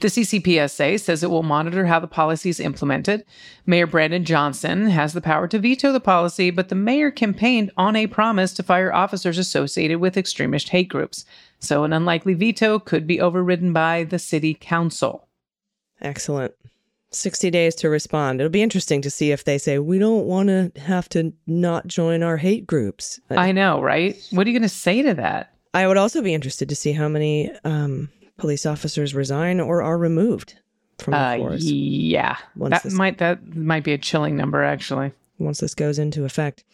[0.00, 3.24] The CCPSA says it will monitor how the policy is implemented.
[3.66, 7.96] Mayor Brandon Johnson has the power to veto the policy, but the mayor campaigned on
[7.96, 11.24] a promise to fire officers associated with extremist hate groups.
[11.58, 15.28] So an unlikely veto could be overridden by the city council.
[16.00, 16.54] Excellent.
[17.10, 18.40] 60 days to respond.
[18.40, 21.86] It'll be interesting to see if they say, we don't want to have to not
[21.86, 23.18] join our hate groups.
[23.30, 24.16] I know, right?
[24.30, 25.54] What are you going to say to that?
[25.72, 29.98] I would also be interested to see how many um, police officers resign or are
[29.98, 30.54] removed
[30.98, 34.62] from the Uh, force yeah, Once that this- might that might be a chilling number
[34.64, 35.12] actually.
[35.38, 36.64] once this goes into effect.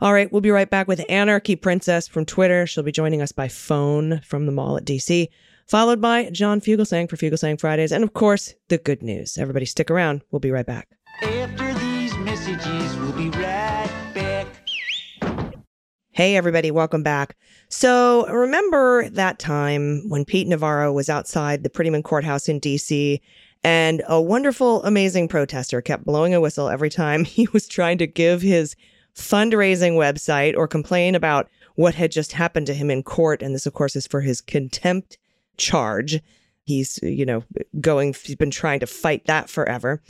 [0.00, 2.66] All right, we'll be right back with Anarchy Princess from Twitter.
[2.66, 5.28] She'll be joining us by phone from the mall at DC,
[5.66, 9.38] followed by John Fugelsang for Fugelsang Fridays, and of course, the good news.
[9.38, 10.22] Everybody stick around.
[10.30, 10.88] We'll be right back.
[11.22, 11.61] After
[16.14, 17.38] Hey, everybody, welcome back.
[17.70, 23.18] So, remember that time when Pete Navarro was outside the Prettyman Courthouse in DC
[23.64, 28.06] and a wonderful, amazing protester kept blowing a whistle every time he was trying to
[28.06, 28.76] give his
[29.16, 33.40] fundraising website or complain about what had just happened to him in court?
[33.40, 35.16] And this, of course, is for his contempt
[35.56, 36.20] charge.
[36.64, 37.42] He's, you know,
[37.80, 40.02] going, he's been trying to fight that forever.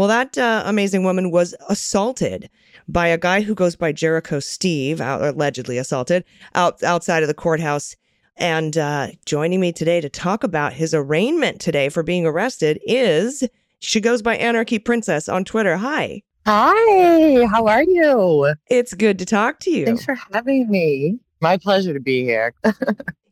[0.00, 2.48] Well, that uh, amazing woman was assaulted
[2.88, 7.34] by a guy who goes by Jericho Steve, out, allegedly assaulted out outside of the
[7.34, 7.96] courthouse.
[8.34, 13.46] And uh, joining me today to talk about his arraignment today for being arrested is
[13.80, 15.76] she goes by Anarchy Princess on Twitter.
[15.76, 18.54] Hi, Hi, how are you?
[18.70, 19.84] it's good to talk to you.
[19.84, 21.18] Thanks for having me.
[21.42, 22.54] My pleasure to be here.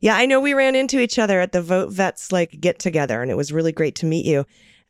[0.01, 3.29] Yeah, I know we ran into each other at the VoteVets like get together, and
[3.29, 4.45] it was really great to meet you.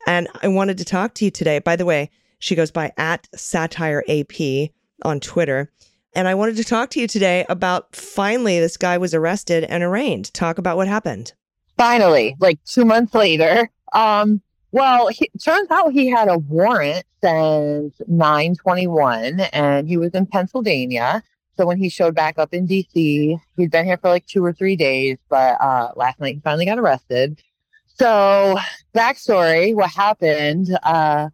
[0.06, 1.58] And I wanted to talk to you today.
[1.58, 4.70] By the way, she goes by at Satire AP
[5.02, 5.70] on Twitter.
[6.14, 9.82] And I wanted to talk to you today about finally this guy was arrested and
[9.82, 10.32] arraigned.
[10.34, 11.32] Talk about what happened.
[11.76, 13.70] Finally, like two months later.
[13.92, 20.26] Um, well, he, turns out he had a warrant since 921 and he was in
[20.26, 21.22] Pennsylvania.
[21.56, 24.52] So when he showed back up in DC, he'd been here for like two or
[24.52, 27.40] three days, but uh, last night he finally got arrested.
[28.00, 28.56] So,
[28.94, 31.28] backstory what happened, uh,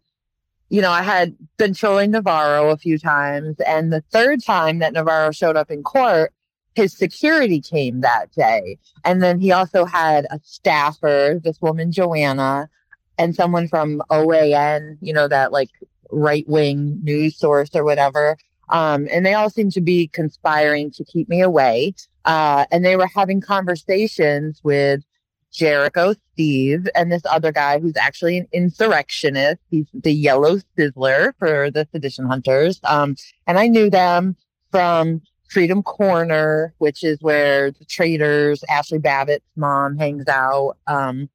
[0.68, 4.92] you know, I had been trolling Navarro a few times, and the third time that
[4.92, 6.33] Navarro showed up in court,
[6.74, 8.79] his security came that day.
[9.05, 12.68] And then he also had a staffer, this woman, Joanna,
[13.16, 15.70] and someone from OAN, you know, that like
[16.11, 18.37] right wing news source or whatever.
[18.70, 21.94] Um, and they all seemed to be conspiring to keep me away.
[22.24, 25.05] Uh, and they were having conversations with
[25.52, 29.61] Jericho Steve and this other guy who's actually an insurrectionist.
[29.70, 32.80] He's the yellow sizzler for the sedition hunters.
[32.85, 34.37] Um, and I knew them
[34.70, 40.76] from Freedom Corner, which is where the traitors, Ashli Babbitt's mom hangs out.
[40.87, 41.28] Um,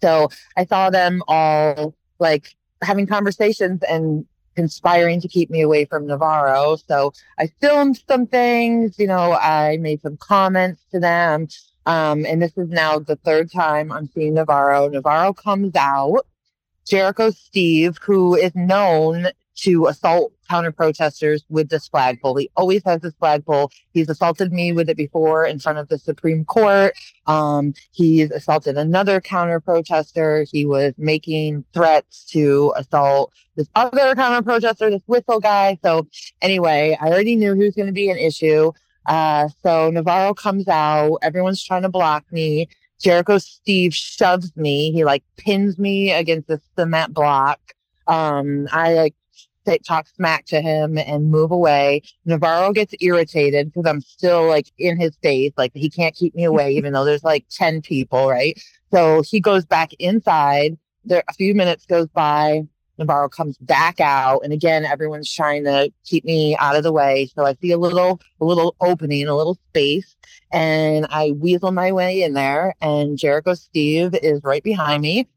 [0.00, 6.06] so I saw them all like having conversations and conspiring to keep me away from
[6.06, 6.76] Navarro.
[6.76, 11.48] So I filmed some things, you know, I made some comments to them.
[11.86, 14.88] Um, and this is now the third time I'm seeing Navarro.
[14.88, 16.26] Navarro comes out.
[16.84, 22.36] Jericho Steve, who is known to assault counter protesters with this flagpole.
[22.36, 23.70] He always has this flagpole.
[23.92, 26.94] He's assaulted me with it before in front of the Supreme Court.
[27.26, 30.44] Um, he's assaulted another counter protester.
[30.50, 35.78] He was making threats to assault this other counter protester, this whistle guy.
[35.84, 36.08] So
[36.40, 38.72] anyway, I already knew he was going to be an issue.
[39.06, 41.18] Uh, so Navarro comes out.
[41.22, 42.68] Everyone's trying to block me.
[43.00, 44.92] Jericho Steve shoves me.
[44.92, 47.60] He like pins me against the cement block.
[48.06, 49.14] Um, I like
[49.84, 52.02] talk smack to him and move away.
[52.24, 55.52] Navarro gets irritated because I'm still like in his face.
[55.56, 58.60] Like he can't keep me away, even though there's like 10 people, right?
[58.92, 60.78] So he goes back inside.
[61.04, 62.62] There, a few minutes goes by.
[62.98, 67.30] Navarro comes back out, and again, everyone's trying to keep me out of the way.
[67.34, 70.16] So I see a little, a little opening, a little space,
[70.52, 72.74] and I weasel my way in there.
[72.80, 75.28] And Jericho Steve is right behind me,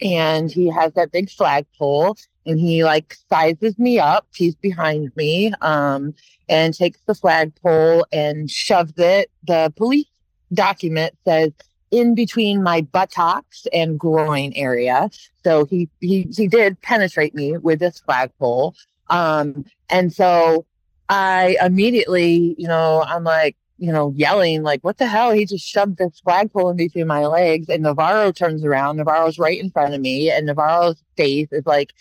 [0.00, 4.26] and he has that big flagpole, and he like sizes me up.
[4.34, 6.14] He's behind me, um,
[6.48, 9.30] and takes the flagpole and shoves it.
[9.46, 10.06] The police
[10.52, 11.52] document says
[11.92, 15.10] in between my buttocks and groin area.
[15.44, 18.74] So he he he did penetrate me with this flagpole.
[19.08, 20.66] Um, and so
[21.08, 25.66] I immediately, you know, I'm like, you know, yelling like, "What the hell?" He just
[25.66, 28.96] shoved this flagpole in between my legs, and Navarro turns around.
[28.96, 31.92] Navarro's right in front of me, and Navarro's face is like,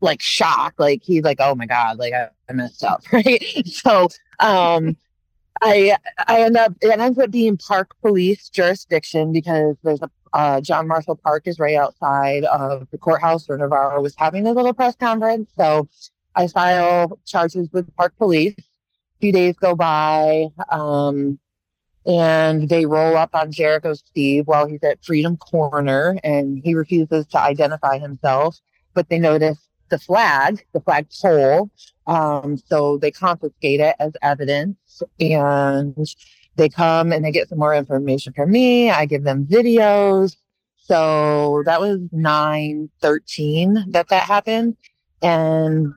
[0.00, 3.44] like shock, like he's like, "Oh my god!" Like I, I messed up, right?
[3.66, 4.08] So,
[4.40, 4.96] um,
[5.62, 10.60] I I end up it ends up being park police jurisdiction because there's a uh,
[10.60, 14.74] John Marshall Park is right outside of the courthouse where Navarro was having a little
[14.74, 15.48] press conference.
[15.56, 15.88] So
[16.34, 18.54] I file charges with park police.
[18.58, 21.38] A few days go by, um,
[22.04, 27.26] and they roll up on Jericho Steve while he's at Freedom Corner, and he refuses
[27.28, 28.58] to identify himself.
[28.92, 31.70] but they noticed the flag, the flag pole.
[32.06, 35.96] Um, so they confiscate it as evidence and
[36.56, 38.90] they come and they get some more information from me.
[38.90, 40.36] I give them videos.
[40.76, 44.76] So that was 9 13 that that happened.
[45.22, 45.94] And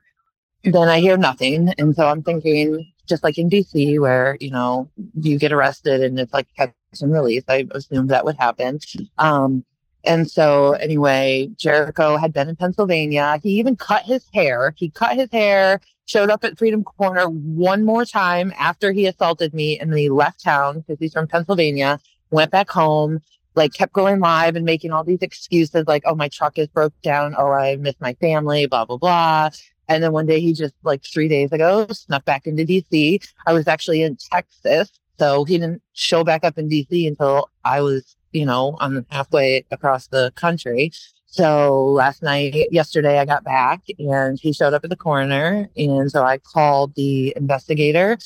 [0.64, 1.74] then I hear nothing.
[1.78, 6.18] And so I'm thinking, just like in DC, where, you know, you get arrested and
[6.18, 8.80] it's like catch and release, I assumed that would happen.
[9.18, 9.64] Um,
[10.04, 13.38] and so, anyway, Jericho had been in Pennsylvania.
[13.42, 14.74] He even cut his hair.
[14.76, 19.52] He cut his hair, showed up at Freedom Corner one more time after he assaulted
[19.52, 21.98] me, and then he left town because he's from Pennsylvania,
[22.30, 23.20] went back home,
[23.54, 26.94] like kept going live and making all these excuses like, oh, my truck is broke
[27.02, 27.34] down.
[27.36, 29.50] Oh, I miss my family, blah, blah, blah.
[29.88, 33.26] And then one day he just like three days ago snuck back into DC.
[33.46, 34.90] I was actually in Texas.
[35.18, 39.64] So he didn't show back up in DC until I was, you know, on halfway
[39.70, 40.92] across the country.
[41.26, 45.68] So last night, yesterday, I got back and he showed up at the coroner.
[45.76, 48.18] And so I called the investigator.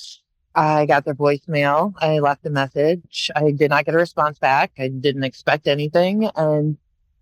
[0.55, 1.95] I got their voicemail.
[1.99, 3.31] I left a message.
[3.35, 4.73] I did not get a response back.
[4.79, 6.31] I didn't expect anything.
[6.37, 6.77] And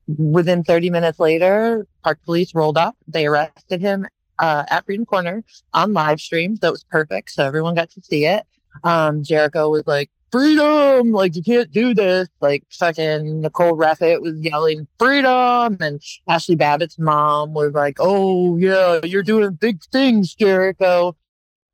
[0.07, 2.97] within 30 minutes later, Park Police rolled up.
[3.09, 4.07] They arrested him
[4.39, 6.57] uh, at Freedom Corner on live stream.
[6.57, 7.31] That was perfect.
[7.31, 8.45] So everyone got to see it.
[8.85, 12.29] Um, Jericho was like, freedom, like you can't do this.
[12.41, 15.77] Like fucking Nicole Reffitt was yelling freedom.
[15.81, 21.17] And Ashli Babbitt's mom was like, oh yeah, you're doing big things, Jericho.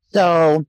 [0.09, 0.65] So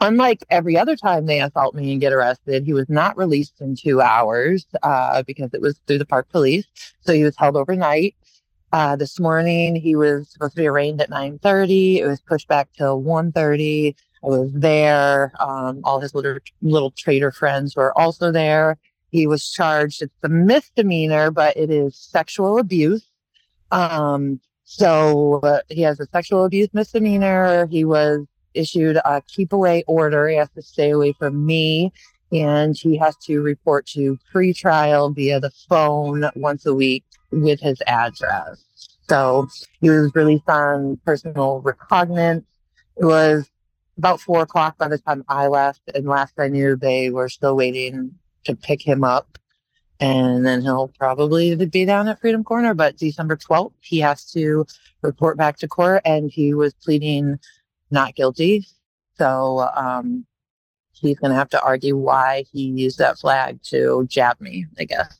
[0.00, 3.76] unlike every other time they assault me and get arrested, he was not released in
[3.76, 6.66] two hours uh, because it was through the park police.
[7.02, 8.16] So he was held overnight.
[8.72, 11.98] Uh, this morning he was supposed to be arraigned at 9:30.
[11.98, 13.96] It was pushed back till 1:30.
[14.22, 15.32] Was there.
[15.40, 18.76] Um, all his little little trader friends were also there.
[19.10, 20.02] He was charged.
[20.02, 23.06] It's a misdemeanor, but it is sexual abuse.
[23.72, 27.66] Um, so uh, he has a sexual abuse misdemeanor.
[27.66, 30.28] He was issued a keep away order.
[30.28, 31.92] He has to stay away from me
[32.32, 37.80] and he has to report to pretrial via the phone once a week with his
[37.86, 38.64] address.
[39.08, 39.48] So
[39.80, 42.44] he was released on personal recognizance.
[42.96, 43.50] It was
[44.00, 47.54] about four o'clock by the time I left, and last I knew, they were still
[47.54, 48.12] waiting
[48.44, 49.36] to pick him up.
[50.00, 52.72] And then he'll probably be down at Freedom Corner.
[52.72, 54.64] But December 12th, he has to
[55.02, 57.38] report back to court, and he was pleading
[57.90, 58.66] not guilty.
[59.18, 60.24] So um,
[60.92, 64.84] he's going to have to argue why he used that flag to jab me, I
[64.84, 65.19] guess.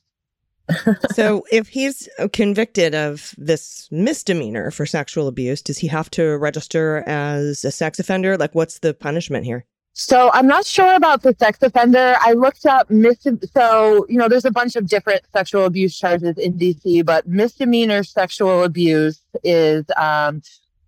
[1.13, 7.03] so if he's convicted of this misdemeanor for sexual abuse, does he have to register
[7.07, 8.37] as a sex offender?
[8.37, 9.65] Like, what's the punishment here?
[9.93, 12.15] So I'm not sure about the sex offender.
[12.21, 16.37] I looked up mis- so you know there's a bunch of different sexual abuse charges
[16.37, 20.41] in DC, but misdemeanor sexual abuse is um,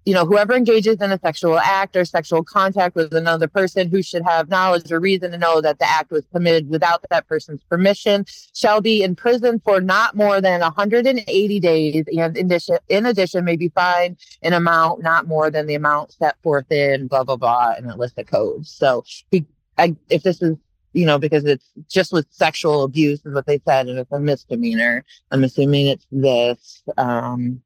[0.06, 4.02] you know, whoever engages in a sexual act or sexual contact with another person who
[4.02, 7.64] should have knowledge or reason to know that the act was committed without that person's
[7.70, 13.06] permission shall be in prison for not more than 180 days and in addition, in
[13.06, 17.24] addition may be fined an amount not more than the amount set forth in blah,
[17.24, 18.70] blah, blah, and a list of codes.
[18.70, 19.46] So he,
[19.78, 20.58] I, if this is
[20.94, 24.20] you know, because it's just with sexual abuse is what they said, and it's a
[24.20, 25.04] misdemeanor.
[25.32, 26.84] I'm assuming it's this.
[26.98, 27.64] Um,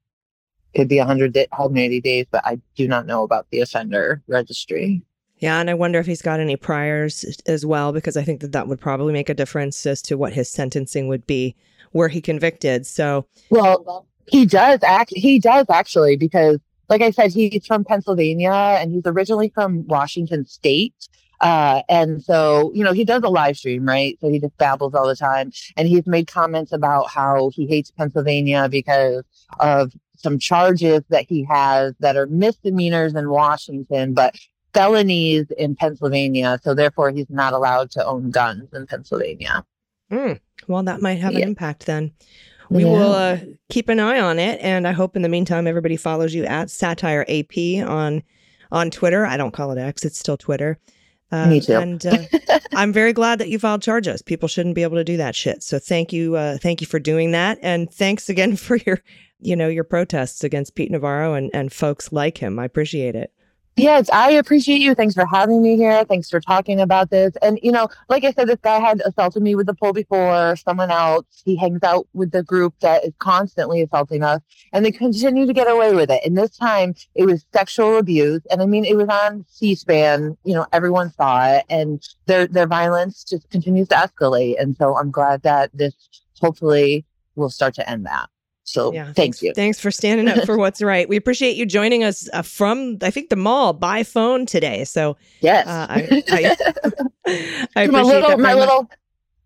[0.77, 5.01] could be 100 180 days, but I do not know about the offender registry.
[5.39, 8.53] Yeah, and I wonder if he's got any priors as well, because I think that
[8.53, 11.55] that would probably make a difference as to what his sentencing would be
[11.93, 12.87] were he convicted.
[12.87, 15.11] So, well, he does act.
[15.13, 16.59] He does actually, because
[16.89, 20.95] like I said, he's from Pennsylvania and he's originally from Washington State.
[21.39, 24.17] Uh, and so, you know, he does a live stream, right?
[24.21, 25.51] So he just babbles all the time.
[25.75, 29.23] And he's made comments about how he hates Pennsylvania because
[29.59, 34.35] of some charges that he has that are misdemeanors in Washington, but
[34.73, 36.59] felonies in Pennsylvania.
[36.63, 39.63] So therefore, he's not allowed to own guns in Pennsylvania.
[40.11, 41.39] Mm, well, that might have yeah.
[41.39, 42.11] an impact then.
[42.69, 42.91] We yeah.
[42.91, 43.37] will uh,
[43.69, 46.69] keep an eye on it, and I hope in the meantime everybody follows you at
[46.69, 48.23] Satire AP on
[48.71, 49.25] on Twitter.
[49.25, 50.77] I don't call it X; it's still Twitter.
[51.31, 51.73] Uh, Me too.
[51.73, 52.19] And uh,
[52.73, 54.21] I'm very glad that you filed charges.
[54.21, 55.61] People shouldn't be able to do that shit.
[55.61, 59.01] So thank you, uh, thank you for doing that, and thanks again for your
[59.39, 62.57] you know, your protests against Pete Navarro and, and folks like him.
[62.59, 63.31] I appreciate it.
[63.79, 64.95] Yes, I appreciate you.
[64.95, 66.03] Thanks for having me here.
[66.03, 67.35] Thanks for talking about this.
[67.43, 70.55] And, you know, like I said, this guy had assaulted me with the pole before,
[70.55, 71.27] someone else.
[71.45, 74.41] He hangs out with the group that is constantly assaulting us,
[74.73, 76.21] and they continue to get away with it.
[76.25, 78.41] And this time it was sexual abuse.
[78.49, 82.47] And I mean, it was on C SPAN, you know, everyone saw it, and their,
[82.47, 84.59] their violence just continues to escalate.
[84.59, 85.93] And so I'm glad that this
[86.41, 87.05] hopefully
[87.35, 88.27] will start to end that.
[88.67, 89.53] So Yeah, thank thanks, you.
[89.53, 91.07] Thanks for standing up for what's right.
[91.07, 94.83] We appreciate you joining us uh, from, I think, the mall by phone today.
[94.83, 95.65] So Yes.
[95.67, 96.23] uh, I,
[97.25, 98.55] I, I my little, my much.
[98.57, 98.89] little,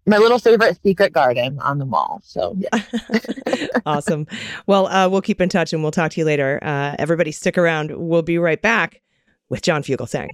[0.07, 2.21] my little favorite secret garden on the mall.
[2.23, 3.67] So yeah.
[3.85, 4.25] awesome.
[4.65, 6.57] Well, uh, we'll keep in touch and we'll talk to you later.
[6.63, 7.91] Uh, everybody, stick around.
[7.95, 9.01] We'll be right back
[9.49, 10.29] with John Fugelsang.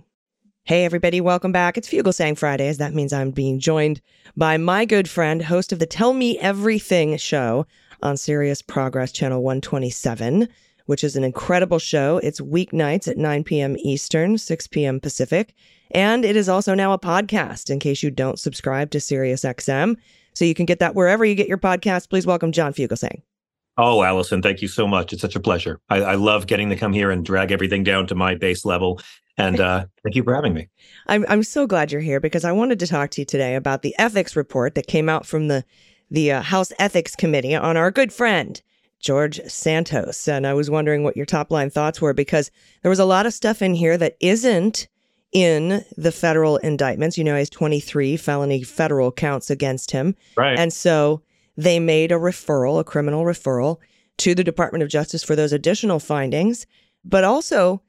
[0.63, 1.77] Hey, everybody, welcome back.
[1.77, 2.77] It's Fugelsang Fridays.
[2.77, 4.01] That means I'm being joined
[4.37, 7.65] by my good friend, host of the Tell Me Everything show
[8.01, 10.47] on Sirius Progress Channel 127,
[10.85, 12.17] which is an incredible show.
[12.17, 13.75] It's weeknights at 9 p.m.
[13.79, 14.99] Eastern, 6 p.m.
[14.99, 15.53] Pacific.
[15.91, 19.95] And it is also now a podcast in case you don't subscribe to Sirius XM.
[20.33, 22.09] So you can get that wherever you get your podcast.
[22.09, 23.21] Please welcome John Fugelsang.
[23.77, 25.13] Oh, Allison, thank you so much.
[25.13, 25.79] It's such a pleasure.
[25.89, 28.99] I, I love getting to come here and drag everything down to my base level.
[29.37, 30.67] And uh, thank you for having me.
[31.05, 33.83] I'm I'm so glad you're here because I wanted to talk to you today about
[33.83, 35.63] the ethics report that came out from the
[36.09, 38.61] the uh, House Ethics Committee on our good friend
[38.99, 42.49] George Santos, and I was wondering what your top line thoughts were because
[42.81, 44.87] there was a lot of stuff in here that isn't
[45.33, 47.17] in the federal indictments.
[47.17, 50.57] You know, he has 23 felony federal counts against him, Right.
[50.57, 51.21] and so
[51.57, 53.77] they made a referral, a criminal referral,
[54.17, 56.65] to the Department of Justice for those additional findings,
[57.05, 57.81] but also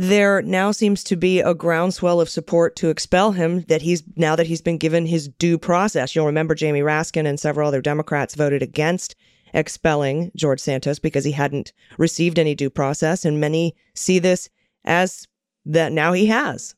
[0.00, 4.36] there now seems to be a groundswell of support to expel him that he's now
[4.36, 6.14] that he's been given his due process.
[6.14, 9.16] You'll remember Jamie Raskin and several other Democrats voted against
[9.52, 13.24] expelling George Santos because he hadn't received any due process.
[13.24, 14.48] And many see this
[14.84, 15.26] as
[15.66, 16.76] that now he has.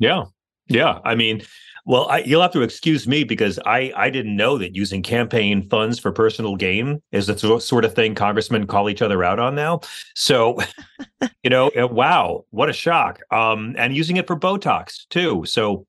[0.00, 0.24] yeah.
[0.68, 1.00] Yeah.
[1.04, 1.42] I mean,
[1.86, 5.66] well, I, you'll have to excuse me because I, I didn't know that using campaign
[5.70, 9.54] funds for personal gain is the sort of thing congressmen call each other out on
[9.54, 9.80] now.
[10.14, 10.58] So,
[11.42, 13.20] you know, uh, wow, what a shock.
[13.30, 15.44] Um, and using it for Botox too.
[15.46, 15.86] So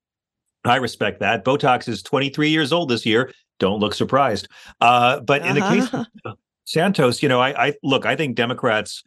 [0.63, 1.43] I respect that.
[1.43, 3.33] Botox is 23 years old this year.
[3.59, 4.47] Don't look surprised.
[4.79, 6.05] Uh, but in the case Uh-huh.
[6.23, 9.03] of Santos, you know, I, I look, I think Democrats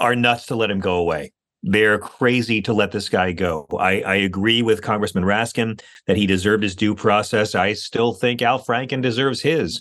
[0.00, 1.32] are nuts to let him go away.
[1.62, 3.66] They're crazy to let this guy go.
[3.78, 7.54] I, I agree with Congressman Raskin that he deserved his due process.
[7.54, 9.80] I still think Al Franken deserves his.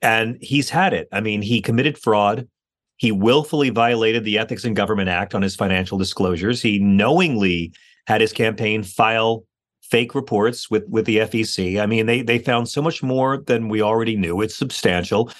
[0.00, 1.08] And he's had it.
[1.12, 2.48] I mean, he committed fraud.
[2.96, 6.62] He willfully violated the Ethics in Government Act on his financial disclosures.
[6.62, 7.72] He knowingly
[8.06, 9.44] had his campaign file
[9.82, 11.80] fake reports with with the FEC.
[11.80, 14.40] I mean, they they found so much more than we already knew.
[14.40, 15.30] It's substantial.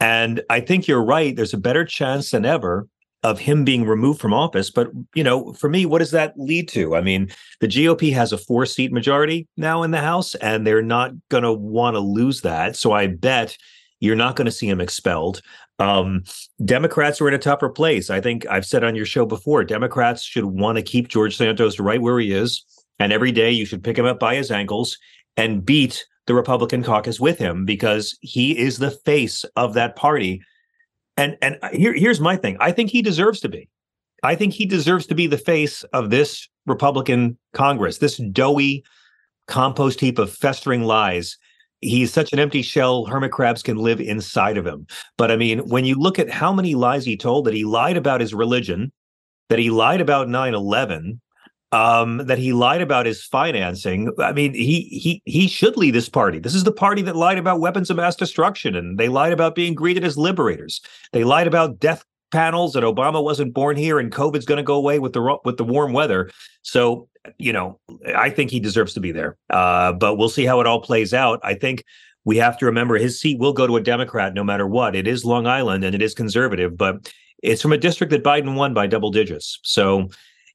[0.00, 1.34] And I think you're right.
[1.34, 2.86] There's a better chance than ever
[3.26, 4.70] of him being removed from office.
[4.70, 6.94] But, you know, for me, what does that lead to?
[6.94, 7.28] I mean,
[7.60, 11.42] the GOP has a four seat majority now in the House, and they're not going
[11.42, 12.76] to want to lose that.
[12.76, 13.56] So I bet
[13.98, 15.42] you're not going to see him expelled.
[15.80, 16.22] Um,
[16.64, 18.10] Democrats are in a tougher place.
[18.10, 21.80] I think I've said on your show before, Democrats should want to keep George Santos
[21.80, 22.64] right where he is.
[23.00, 24.96] And every day you should pick him up by his ankles
[25.36, 30.42] and beat the Republican caucus with him because he is the face of that party.
[31.16, 32.56] And and here, here's my thing.
[32.60, 33.68] I think he deserves to be.
[34.22, 38.84] I think he deserves to be the face of this Republican Congress, this doughy
[39.46, 41.38] compost heap of festering lies.
[41.80, 44.86] He's such an empty shell, hermit crabs can live inside of him.
[45.18, 47.96] But I mean, when you look at how many lies he told, that he lied
[47.96, 48.92] about his religion,
[49.50, 51.20] that he lied about 9 11,
[51.72, 54.10] um, that he lied about his financing.
[54.18, 56.38] I mean, he he he should lead this party.
[56.38, 59.54] This is the party that lied about weapons of mass destruction, and they lied about
[59.54, 60.80] being greeted as liberators.
[61.12, 64.74] They lied about death panels that Obama wasn't born here and COVID's going to go
[64.74, 66.30] away with the with the warm weather.
[66.62, 67.08] So,
[67.38, 67.78] you know,
[68.16, 69.36] I think he deserves to be there.
[69.50, 71.40] Uh, but we'll see how it all plays out.
[71.42, 71.84] I think
[72.24, 74.96] we have to remember his seat will go to a Democrat no matter what.
[74.96, 77.12] It is Long Island and it is conservative, but
[77.42, 79.60] it's from a district that Biden won by double digits.
[79.62, 80.08] So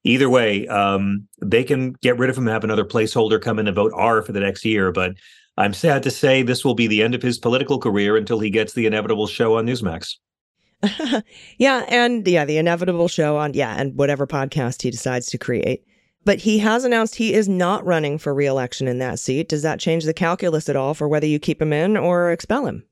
[0.03, 3.67] either way, um, they can get rid of him and have another placeholder come in
[3.67, 4.91] and vote R for the next year.
[4.91, 5.13] But
[5.57, 8.49] I'm sad to say this will be the end of his political career until he
[8.49, 10.15] gets the inevitable show on Newsmax.
[11.57, 15.83] yeah, and yeah, the inevitable show on yeah, and whatever podcast he decides to create.
[16.23, 19.49] But he has announced he is not running for reelection in that seat.
[19.49, 22.67] Does that change the calculus at all for whether you keep him in or expel
[22.67, 22.83] him?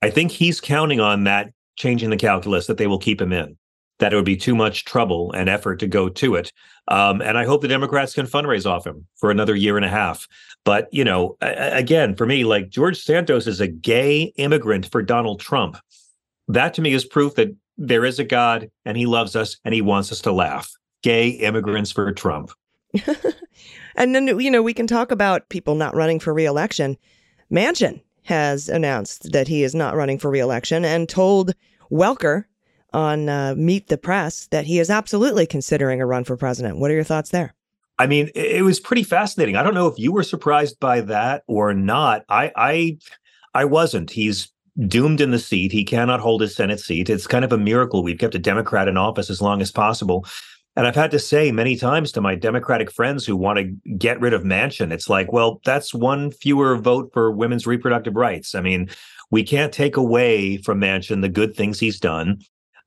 [0.00, 3.56] I think he's counting on that changing the calculus that they will keep him in.
[4.02, 6.52] That it would be too much trouble and effort to go to it.
[6.88, 9.88] Um, and I hope the Democrats can fundraise off him for another year and a
[9.88, 10.26] half.
[10.64, 15.40] But, you know, again, for me, like George Santos is a gay immigrant for Donald
[15.40, 15.76] Trump.
[16.48, 19.72] That to me is proof that there is a God and he loves us and
[19.74, 20.70] he wants us to laugh.
[21.02, 22.50] Gay immigrants for Trump.
[23.96, 26.96] And then, you know, we can talk about people not running for reelection.
[27.50, 31.54] Manchin has announced that he is not running for reelection and told
[31.90, 32.44] Welker
[32.92, 36.78] on uh, Meet the Press that he is absolutely considering a run for president.
[36.78, 37.54] What are your thoughts there?
[37.98, 39.56] I mean, it was pretty fascinating.
[39.56, 42.24] I don't know if you were surprised by that or not.
[42.28, 42.98] I I
[43.54, 44.10] I wasn't.
[44.10, 44.50] He's
[44.86, 45.72] doomed in the seat.
[45.72, 47.10] He cannot hold his Senate seat.
[47.10, 50.26] It's kind of a miracle we've kept a Democrat in office as long as possible.
[50.74, 54.20] And I've had to say many times to my Democratic friends who want to get
[54.20, 58.54] rid of Manchin, it's like, well, that's one fewer vote for women's reproductive rights.
[58.54, 58.88] I mean,
[59.30, 62.38] we can't take away from Manchin the good things he's done.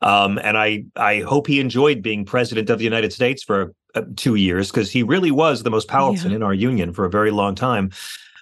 [0.02, 4.02] Um, and I, I hope he enjoyed being president of the United States for uh,
[4.16, 6.36] two years because he really was the most powerful Yeah.
[6.38, 7.92] in our union for a very long time.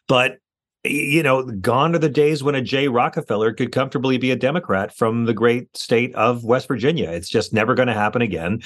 [0.08, 0.38] But
[0.86, 4.93] you know, gone are the days when a Jay Rockefeller could comfortably be a Democrat
[4.93, 7.10] from the great state of West Virginia.
[7.10, 8.62] It's just never going to happen again.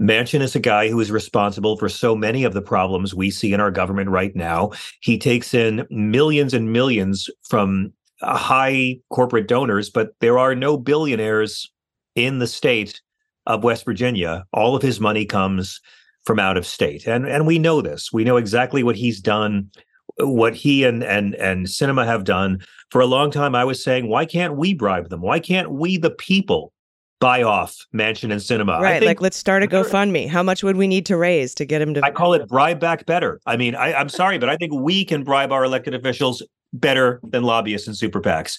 [0.00, 3.52] Manchin is a guy who is responsible for so many of the problems we see
[3.52, 4.70] in our government right now.
[5.00, 10.78] He takes in millions and millions from uh, high corporate donors, but there are no
[10.78, 11.70] billionaires
[12.14, 13.00] in the state
[13.46, 14.44] of West Virginia.
[14.52, 15.80] All of his money comes
[16.24, 17.06] from out of state.
[17.06, 18.12] And and we know this.
[18.12, 19.70] We know exactly what he's done,
[20.18, 22.60] what he and and and Sinema have done.
[22.90, 25.22] For a long time I was saying, why can't we bribe them?
[25.22, 26.72] Why can't we the people
[27.20, 28.78] buy off Manchin and Sinema?
[28.78, 28.98] I right.
[28.98, 30.28] think- Like, let's start a GoFundMe.
[30.28, 32.04] How much would we need to raise to get him to?
[32.04, 33.40] I call it bribe back better.
[33.46, 36.42] I mean, I, I'm sorry, but I think we can bribe our elected officials
[36.72, 38.58] better than lobbyists and super PACs.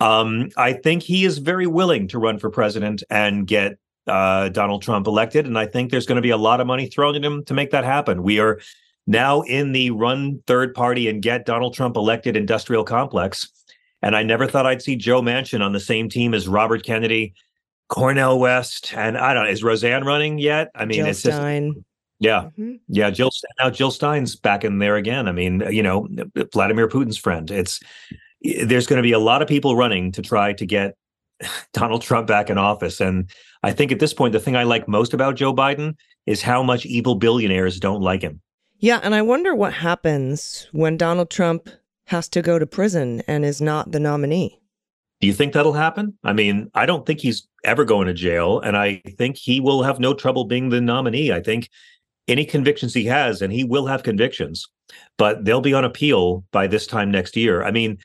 [0.00, 4.82] Um, I think he is very willing to run for president and get uh, Donald
[4.82, 5.46] Trump elected.
[5.46, 7.54] And I think there's going to be a lot of money thrown at him to
[7.54, 8.22] make that happen.
[8.22, 8.60] We are
[9.06, 13.48] now in the run third party and get Donald Trump elected industrial complex.
[14.02, 17.34] And I never thought I'd see Joe Manchin on the same team as Robert Kennedy,
[17.88, 20.70] Cornel West, and I don't know, is Roseanne running yet?
[20.74, 21.84] I mean, Jill it's just Stein.
[22.18, 22.50] yeah.
[22.58, 22.80] Mhm.
[22.88, 23.30] Yeah, Jill.
[23.58, 25.28] Now Jill Stein's back in there again.
[25.28, 26.08] I mean, you know,
[26.52, 27.50] Vladimir Putin's friend.
[27.50, 27.80] It's
[28.64, 30.96] there's going to be a lot of people running to try to get
[31.72, 33.30] Donald Trump back in office, and
[33.62, 36.62] I think at this point, the thing I like most about Joe Biden is how
[36.62, 38.40] much evil billionaires don't like him.
[38.78, 41.68] Yeah, and I wonder what happens when Donald Trump
[42.06, 44.60] has to go to prison and is not the nominee.
[45.20, 46.16] Do you think that'll happen?
[46.24, 49.82] I mean, I don't think he's ever going to jail, and I think he will
[49.82, 51.32] have no trouble being the nominee.
[51.32, 51.70] I think
[52.28, 54.68] any convictions he has, and he will have convictions,
[55.16, 57.62] but they'll be on appeal by this time next year.
[57.62, 57.98] I mean,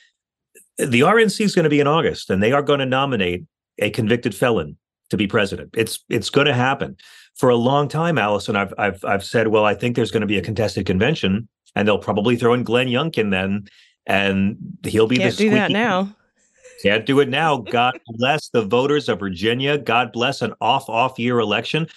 [0.85, 3.45] the RNC is going to be in August, and they are going to nominate
[3.79, 4.77] a convicted felon
[5.09, 5.69] to be president.
[5.75, 6.97] It's it's going to happen.
[7.35, 10.27] For a long time, Allison, I've I've I've said, well, I think there's going to
[10.27, 13.67] be a contested convention, and they'll probably throw in Glenn Youngkin then,
[14.05, 16.15] and he'll be Can't the do that now.
[16.81, 17.57] can't do it now.
[17.71, 19.77] God bless the voters of Virginia.
[19.77, 21.87] God bless an off off year election.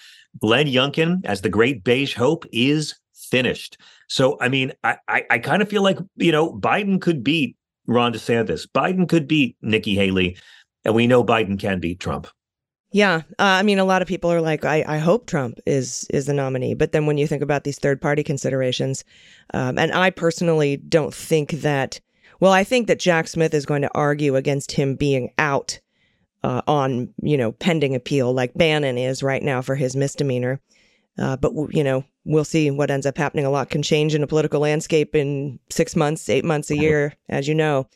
[0.40, 3.78] Glenn Youngkin, as the great beige hope, is finished.
[4.08, 7.56] So, I mean, I, I, I kind of feel like, you know, Biden could beat
[7.86, 8.66] Ron DeSantis.
[8.66, 10.36] Biden could beat Nikki Haley.
[10.84, 12.26] And we know Biden can beat Trump.
[12.92, 16.06] Yeah, uh, I mean, a lot of people are like, I, I hope Trump is
[16.10, 16.74] is the nominee.
[16.74, 19.02] But then when you think about these third party considerations,
[19.52, 22.00] um, and I personally don't think that.
[22.38, 25.80] Well, I think that Jack Smith is going to argue against him being out
[26.44, 30.60] uh, on you know pending appeal, like Bannon is right now for his misdemeanor.
[31.18, 33.44] Uh, but w- you know, we'll see what ends up happening.
[33.44, 37.14] A lot can change in a political landscape in six months, eight months, a year,
[37.28, 37.88] as you know.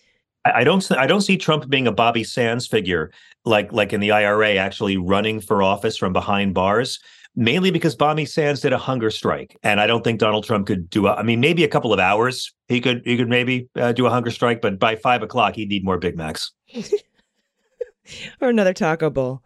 [0.44, 0.90] I don't.
[0.92, 3.10] I don't see Trump being a Bobby Sands figure,
[3.44, 6.98] like like in the IRA, actually running for office from behind bars.
[7.36, 10.90] Mainly because Bobby Sands did a hunger strike, and I don't think Donald Trump could
[10.90, 11.06] do.
[11.06, 14.06] A, I mean, maybe a couple of hours he could he could maybe uh, do
[14.06, 16.52] a hunger strike, but by five o'clock he'd need more Big Macs.
[18.40, 19.42] or another taco bowl.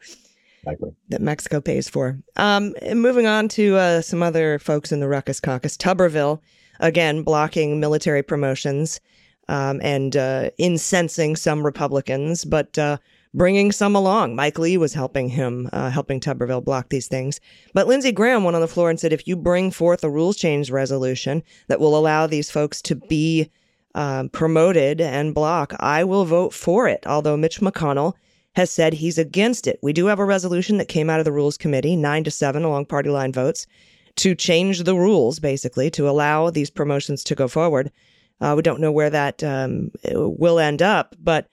[1.08, 2.18] That Mexico pays for.
[2.36, 6.40] Um, moving on to uh, some other folks in the Ruckus Caucus, Tuberville,
[6.80, 9.00] again blocking military promotions
[9.48, 12.98] um, and uh, incensing some Republicans, but uh,
[13.34, 14.36] bringing some along.
[14.36, 17.40] Mike Lee was helping him, uh, helping Tuberville block these things.
[17.74, 20.36] But Lindsey Graham went on the floor and said, if you bring forth a rules
[20.36, 23.50] change resolution that will allow these folks to be
[23.94, 27.06] um, promoted and block, I will vote for it.
[27.06, 28.14] Although Mitch McConnell
[28.54, 29.78] has said he's against it.
[29.82, 32.64] We do have a resolution that came out of the Rules Committee, nine to seven
[32.64, 33.66] along party line votes,
[34.16, 37.90] to change the rules, basically, to allow these promotions to go forward.
[38.40, 41.48] Uh, we don't know where that um, will end up, but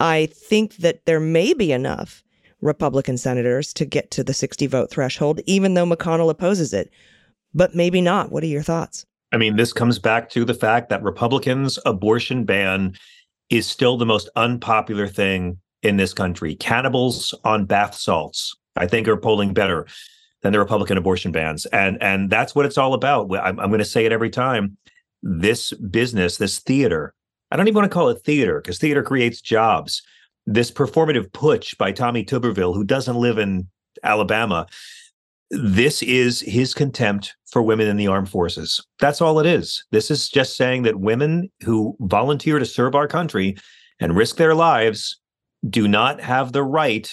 [0.00, 2.24] I think that there may be enough
[2.62, 6.90] Republican senators to get to the 60 vote threshold, even though McConnell opposes it.
[7.54, 8.30] But maybe not.
[8.30, 9.06] What are your thoughts?
[9.32, 12.94] I mean, this comes back to the fact that Republicans' abortion ban
[13.50, 16.54] is still the most unpopular thing in this country.
[16.54, 19.86] Cannibals on bath salts, I think, are polling better
[20.42, 23.30] than the Republican abortion bans, and and that's what it's all about.
[23.34, 24.76] I'm, I'm going to say it every time.
[25.22, 27.14] This business, this theater,
[27.50, 30.02] I don't even want to call it theater because theater creates jobs.
[30.46, 33.68] This performative putsch by Tommy Tuberville, who doesn't live in
[34.02, 34.66] Alabama,
[35.50, 38.80] this is his contempt for women in the armed forces.
[38.98, 39.84] That's all it is.
[39.90, 43.56] This is just saying that women who volunteer to serve our country
[43.98, 45.19] and risk their lives
[45.68, 47.12] do not have the right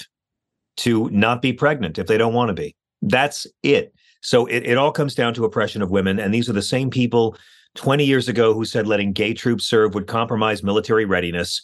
[0.77, 2.75] to not be pregnant if they don't want to be.
[3.01, 3.93] That's it.
[4.21, 6.19] So it, it all comes down to oppression of women.
[6.19, 7.37] And these are the same people
[7.75, 11.61] 20 years ago who said letting gay troops serve would compromise military readiness.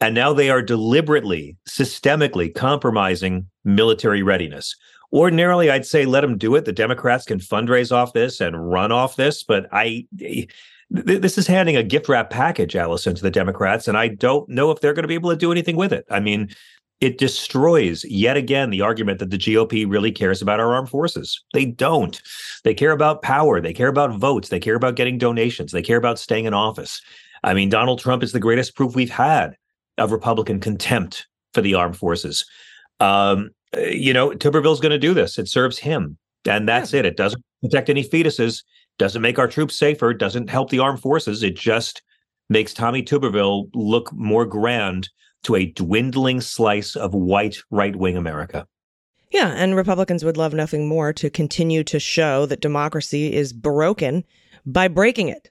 [0.00, 4.74] And now they are deliberately, systemically compromising military readiness.
[5.12, 6.64] Ordinarily, I'd say let them do it.
[6.64, 10.06] The Democrats can fundraise off this and run off this, but I.
[10.90, 14.70] This is handing a gift wrap package, Allison, to the Democrats, and I don't know
[14.70, 16.04] if they're going to be able to do anything with it.
[16.10, 16.50] I mean,
[17.00, 21.42] it destroys yet again the argument that the GOP really cares about our armed forces.
[21.54, 22.20] They don't.
[22.64, 23.60] They care about power.
[23.60, 24.48] They care about votes.
[24.48, 25.72] They care about getting donations.
[25.72, 27.00] They care about staying in office.
[27.42, 29.56] I mean, Donald Trump is the greatest proof we've had
[29.96, 32.44] of Republican contempt for the armed forces.
[33.00, 35.38] Um, you know, Tuberville's going to do this.
[35.38, 36.18] It serves him.
[36.46, 37.00] And that's yeah.
[37.00, 37.06] it.
[37.06, 38.62] It doesn't protect any fetuses,
[39.00, 41.42] doesn't make our troops safer, doesn't help the armed forces.
[41.42, 42.02] It just
[42.50, 45.08] makes Tommy Tuberville look more grand
[45.44, 48.66] to a dwindling slice of white right wing America.
[49.32, 54.22] Yeah, and Republicans would love nothing more to continue to show that democracy is broken
[54.66, 55.50] by breaking it.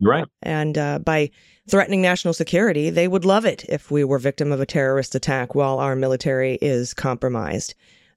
[0.00, 0.26] Right.
[0.42, 1.30] And uh, by
[1.68, 5.56] threatening national security, they would love it if we were victim of a terrorist attack
[5.56, 7.74] while our military is compromised.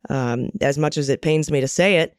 [0.09, 2.15] Um, as much as it pains me to say it,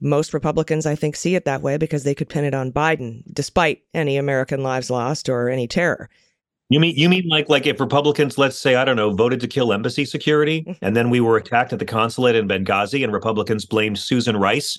[0.00, 3.22] most Republicans, I think, see it that way because they could pin it on Biden,
[3.32, 6.08] despite any American lives lost or any terror.
[6.70, 9.48] You mean you mean like like if Republicans, let's say, I don't know, voted to
[9.48, 10.84] kill embassy security, mm-hmm.
[10.84, 14.78] and then we were attacked at the consulate in Benghazi, and Republicans blamed Susan Rice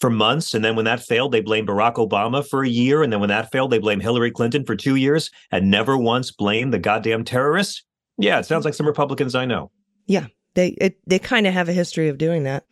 [0.00, 3.12] for months, and then when that failed, they blamed Barack Obama for a year, and
[3.12, 6.72] then when that failed, they blamed Hillary Clinton for two years, and never once blamed
[6.72, 7.82] the goddamn terrorists.
[8.16, 9.70] Yeah, it sounds like some Republicans I know.
[10.06, 12.64] Yeah, they it, they kind of have a history of doing that.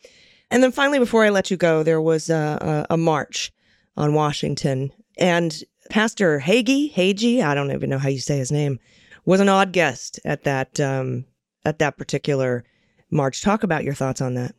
[0.51, 3.53] And then finally, before I let you go, there was a, a, a march
[3.97, 8.79] on Washington, and Pastor Hagee, Hagee, I don't even know how you say his name,
[9.25, 11.25] was an odd guest at that um,
[11.65, 12.65] at that particular
[13.11, 13.43] march.
[13.43, 14.55] Talk about your thoughts on that.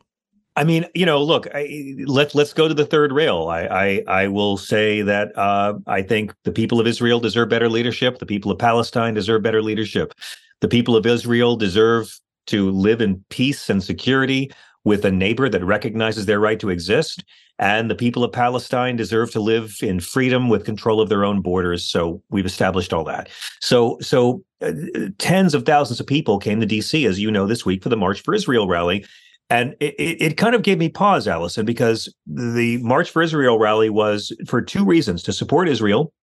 [0.56, 3.46] I mean, you know, look, I, let's let's go to the third rail.
[3.48, 7.68] I I, I will say that uh, I think the people of Israel deserve better
[7.68, 8.18] leadership.
[8.18, 10.14] The people of Palestine deserve better leadership.
[10.60, 12.18] The people of Israel deserve
[12.48, 14.50] to live in peace and security
[14.88, 17.22] with a neighbor that recognizes their right to exist.
[17.58, 21.42] And the people of Palestine deserve to live in freedom with control of their own
[21.42, 21.86] borders.
[21.86, 23.28] So we've established all that.
[23.60, 24.72] So, so uh,
[25.18, 27.98] tens of thousands of people came to DC, as you know, this week for the
[27.98, 29.04] March for Israel rally.
[29.50, 33.90] And it, it kind of gave me pause, Allison, because the March for Israel rally
[33.90, 36.14] was for two reasons to support Israel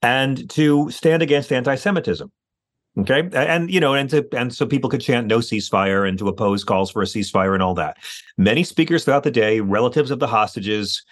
[0.00, 2.30] and to stand against anti Semitism.
[2.98, 3.28] Okay.
[3.34, 6.64] And, you know, and to, and so people could chant no ceasefire and to oppose
[6.64, 7.98] calls for a ceasefire and all that.
[8.38, 11.02] Many speakers throughout the day, relatives of the hostages,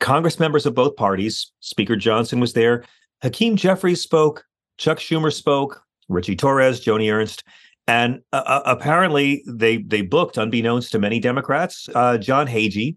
[0.00, 2.84] Congress members of both parties, Speaker Johnson was there.
[3.22, 4.44] Hakeem Jeffries spoke,
[4.78, 7.44] Chuck Schumer spoke, Richie Torres, Joni Ernst.
[7.86, 12.96] And uh, uh apparently they they booked, unbeknownst to many Democrats, uh, John Hagee,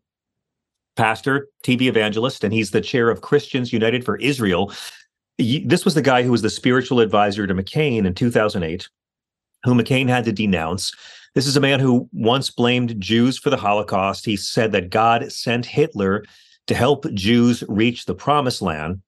[0.97, 4.73] pastor, TV evangelist, and he's the chair of Christians United for Israel
[5.41, 8.87] this was the guy who was the spiritual advisor to McCain in 2008,
[9.63, 10.93] who McCain had to denounce.
[11.33, 14.25] This is a man who once blamed Jews for the Holocaust.
[14.25, 16.25] He said that God sent Hitler
[16.67, 19.01] to help Jews reach the promised land.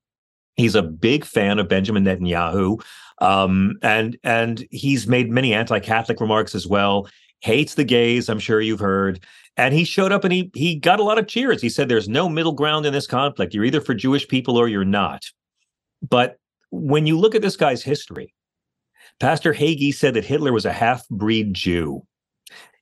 [0.55, 2.83] He's a big fan of Benjamin Netanyahu,
[3.19, 7.09] um, and and he's made many anti-Catholic remarks as well.
[7.41, 9.23] Hates the gays, I'm sure you've heard.
[9.57, 11.61] And he showed up and he he got a lot of cheers.
[11.61, 13.53] He said, "There's no middle ground in this conflict.
[13.53, 15.23] You're either for Jewish people or you're not."
[16.07, 16.37] But
[16.69, 18.33] when you look at this guy's history,
[19.19, 22.05] Pastor Hagee said that Hitler was a half breed Jew.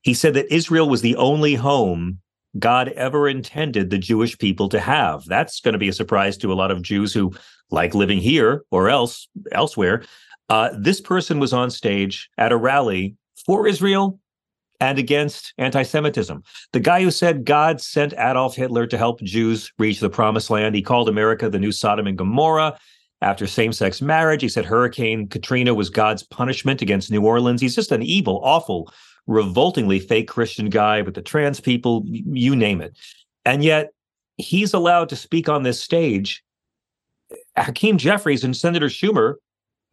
[0.02, 2.20] He said that Israel was the only home
[2.58, 5.24] God ever intended the Jewish people to have.
[5.26, 7.34] That's going to be a surprise to a lot of Jews who
[7.70, 10.04] like living here or else elsewhere.
[10.50, 13.16] Uh, this person was on stage at a rally
[13.46, 14.20] for Israel
[14.82, 16.44] and against anti Semitism.
[16.74, 20.76] The guy who said God sent Adolf Hitler to help Jews reach the promised land,
[20.76, 22.78] he called America the new Sodom and Gomorrah
[23.22, 24.42] after same sex marriage.
[24.42, 27.62] He said Hurricane Katrina was God's punishment against New Orleans.
[27.62, 28.92] He's just an evil, awful,
[29.28, 32.98] revoltingly fake Christian guy with the trans people, you name it.
[33.46, 33.92] And yet
[34.38, 36.44] he's allowed to speak on this stage.
[37.56, 39.36] Hakeem Jeffries and Senator Schumer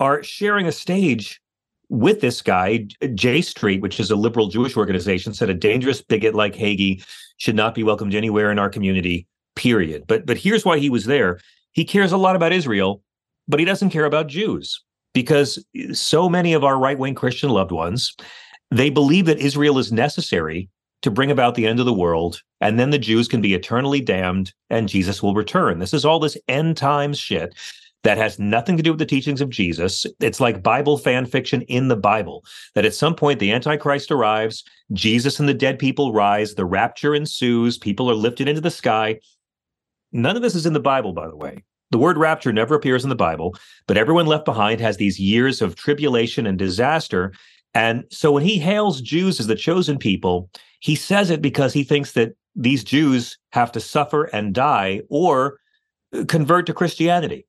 [0.00, 1.40] are sharing a stage
[1.88, 2.86] with this guy.
[3.14, 7.04] J Street, which is a liberal Jewish organization, said a dangerous bigot like Hagee
[7.38, 10.04] should not be welcomed anywhere in our community, period.
[10.06, 11.38] But but here's why he was there.
[11.72, 13.02] He cares a lot about Israel
[13.48, 14.82] but he doesn't care about Jews
[15.14, 18.14] because so many of our right wing Christian loved ones,
[18.70, 20.68] they believe that Israel is necessary
[21.02, 24.00] to bring about the end of the world, and then the Jews can be eternally
[24.00, 25.78] damned and Jesus will return.
[25.78, 27.54] This is all this end times shit
[28.04, 30.06] that has nothing to do with the teachings of Jesus.
[30.20, 32.44] It's like Bible fan fiction in the Bible
[32.74, 37.14] that at some point the Antichrist arrives, Jesus and the dead people rise, the rapture
[37.14, 39.18] ensues, people are lifted into the sky.
[40.12, 41.64] None of this is in the Bible, by the way.
[41.90, 45.62] The word rapture never appears in the Bible, but everyone left behind has these years
[45.62, 47.32] of tribulation and disaster.
[47.74, 51.84] And so when he hails Jews as the chosen people, he says it because he
[51.84, 55.58] thinks that these Jews have to suffer and die or
[56.26, 57.46] convert to Christianity.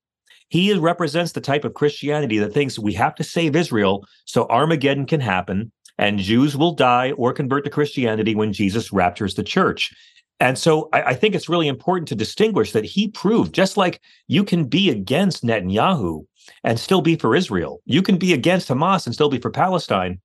[0.50, 5.06] He represents the type of Christianity that thinks we have to save Israel so Armageddon
[5.06, 9.94] can happen and Jews will die or convert to Christianity when Jesus raptures the church.
[10.40, 14.00] And so I, I, think it's really important to distinguish that he proved just like
[14.28, 16.26] you can be against Netanyahu
[16.64, 20.20] and still be for Israel, you can be against Hamas and still be for Palestine.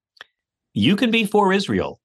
[0.73, 2.01] You can be for Israel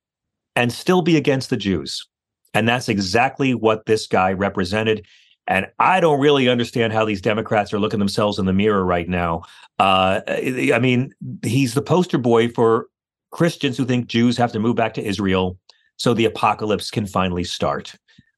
[0.55, 2.05] and still be against the Jews.
[2.53, 5.05] And that's exactly what this guy represented.
[5.47, 9.07] And I don't really understand how these Democrats are looking themselves in the mirror right
[9.07, 9.43] now.
[9.79, 12.87] Uh, I mean, he's the poster boy for
[13.31, 15.57] Christians who think Jews have to move back to Israel
[15.99, 17.93] so the apocalypse can finally start.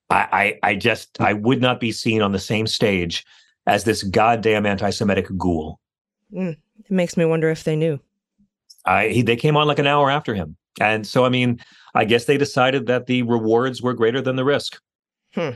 [0.09, 3.25] I, I, I just I would not be seen on the same stage
[3.67, 5.79] as this goddamn anti-Semitic ghoul.
[6.33, 7.99] Mm, it makes me wonder if they knew.
[8.85, 11.61] I he, they came on like an hour after him, and so I mean,
[11.93, 14.81] I guess they decided that the rewards were greater than the risk.
[15.35, 15.51] Hmm.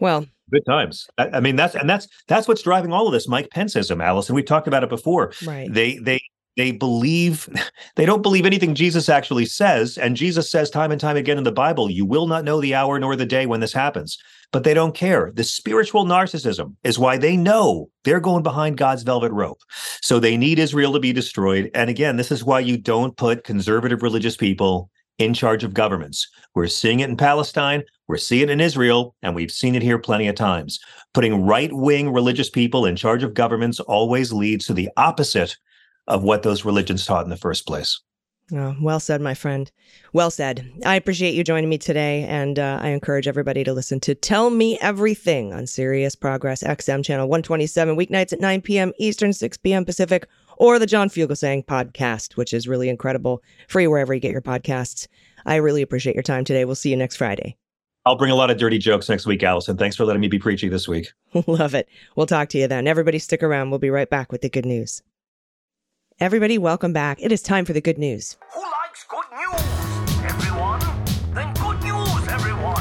[0.00, 1.06] Well, good times.
[1.18, 3.28] I, I, mean, that's and that's that's what's driving all of this.
[3.28, 4.34] Mike Penceism, Allison.
[4.34, 5.32] We've talked about it before.
[5.46, 5.72] Right.
[5.72, 6.20] They they
[6.56, 7.48] they believe
[7.96, 11.44] they don't believe anything Jesus actually says and Jesus says time and time again in
[11.44, 14.18] the Bible you will not know the hour nor the day when this happens.
[14.52, 15.32] But they don't care.
[15.34, 19.60] The spiritual narcissism is why they know they're going behind God's velvet rope.
[20.02, 21.70] So they need Israel to be destroyed.
[21.74, 26.28] And again this is why you don't put conservative religious people in charge of governments.
[26.54, 29.98] We're seeing it in Palestine we're seeing it in Israel and we've seen it here
[29.98, 30.78] plenty of times.
[31.14, 35.56] Putting right-wing religious people in charge of governments always leads to the opposite
[36.06, 38.00] of what those religions taught in the first place.
[38.54, 39.70] Oh, well said, my friend.
[40.12, 40.70] Well said.
[40.84, 44.50] I appreciate you joining me today, and uh, I encourage everybody to listen to Tell
[44.50, 48.92] Me Everything on Sirius Progress XM channel 127 weeknights at 9 p.m.
[48.98, 49.86] Eastern, 6 p.m.
[49.86, 50.26] Pacific,
[50.58, 53.42] or the John Fugelsang podcast, which is really incredible.
[53.68, 55.06] Free wherever you get your podcasts.
[55.46, 56.66] I really appreciate your time today.
[56.66, 57.56] We'll see you next Friday.
[58.04, 59.76] I'll bring a lot of dirty jokes next week, Allison.
[59.76, 61.12] Thanks for letting me be preachy this week.
[61.46, 61.88] Love it.
[62.16, 62.86] We'll talk to you then.
[62.86, 63.70] Everybody stick around.
[63.70, 65.02] We'll be right back with the good news.
[66.22, 67.20] Everybody, welcome back.
[67.20, 68.36] It is time for the good news.
[68.54, 69.60] Who likes good news?
[70.22, 70.78] Everyone?
[71.34, 72.80] Then good news, everyone!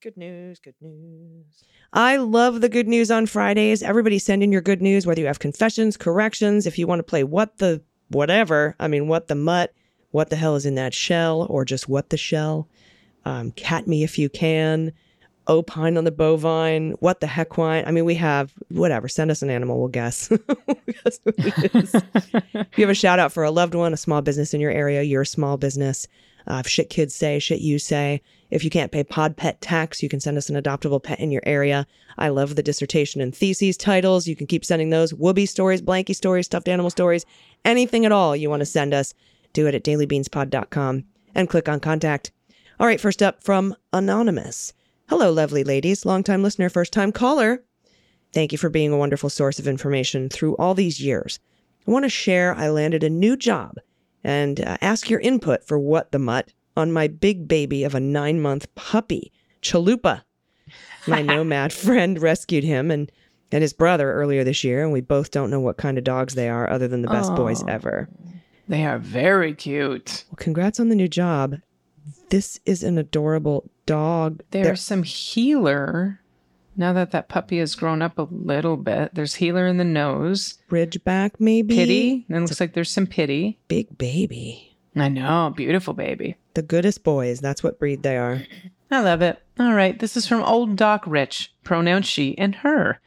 [0.00, 1.64] Good news, good news.
[1.92, 3.82] I love the good news on Fridays.
[3.82, 7.02] Everybody send in your good news, whether you have confessions, corrections, if you want to
[7.02, 8.76] play what the whatever.
[8.78, 9.74] I mean, what the mutt
[10.10, 12.68] what the hell is in that shell or just what the shell.
[13.24, 14.92] Um, cat me if you can.
[15.48, 16.92] Opine on the bovine.
[17.00, 17.84] What the heck wine?
[17.86, 19.08] I mean, we have whatever.
[19.08, 19.78] Send us an animal.
[19.78, 20.30] We'll guess.
[20.86, 24.52] We guess if you have a shout out for a loved one, a small business
[24.52, 26.06] in your area, you're a small business.
[26.46, 28.22] Uh, if shit kids say, shit you say.
[28.50, 31.30] If you can't pay pod pet tax, you can send us an adoptable pet in
[31.30, 31.86] your area.
[32.16, 34.26] I love the dissertation and theses titles.
[34.26, 35.12] You can keep sending those.
[35.12, 37.26] Whoopee stories, blankie stories, stuffed animal stories,
[37.64, 39.12] anything at all you want to send us
[39.52, 42.32] do it at dailybeanspod.com and click on contact.
[42.80, 44.72] All right, first up from Anonymous.
[45.08, 47.62] Hello, lovely ladies, longtime listener, first time caller.
[48.32, 51.40] Thank you for being a wonderful source of information through all these years.
[51.86, 53.76] I want to share I landed a new job
[54.22, 58.00] and uh, ask your input for what the mutt on my big baby of a
[58.00, 59.32] nine month puppy,
[59.62, 60.22] Chalupa.
[61.06, 63.10] My nomad friend rescued him and,
[63.50, 66.34] and his brother earlier this year, and we both don't know what kind of dogs
[66.34, 68.08] they are other than the best boys ever.
[68.68, 70.24] They are very cute.
[70.30, 71.56] Well, congrats on the new job.
[72.30, 74.42] This is an adorable dog.
[74.50, 76.20] There's They're- some heeler.
[76.76, 80.58] Now that that puppy has grown up a little bit, there's heeler in the nose.
[80.70, 81.74] Ridgeback, maybe.
[81.74, 82.26] Pity.
[82.28, 83.58] And It looks like there's some pity.
[83.66, 84.76] Big baby.
[84.94, 85.52] I know.
[85.56, 86.36] Beautiful baby.
[86.54, 87.40] The goodest boys.
[87.40, 88.42] That's what breed they are.
[88.92, 89.42] I love it.
[89.58, 89.98] All right.
[89.98, 93.00] This is from Old Doc Rich, pronoun she and her.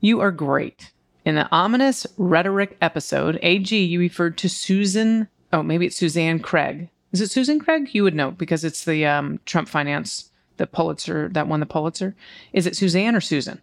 [0.00, 0.92] You are great.
[1.26, 5.26] In the ominous rhetoric episode, AG, you referred to Susan.
[5.52, 6.88] Oh, maybe it's Suzanne Craig.
[7.10, 7.88] Is it Susan Craig?
[7.92, 12.14] You would know because it's the um, Trump finance, the Pulitzer that won the Pulitzer.
[12.52, 13.60] Is it Suzanne or Susan?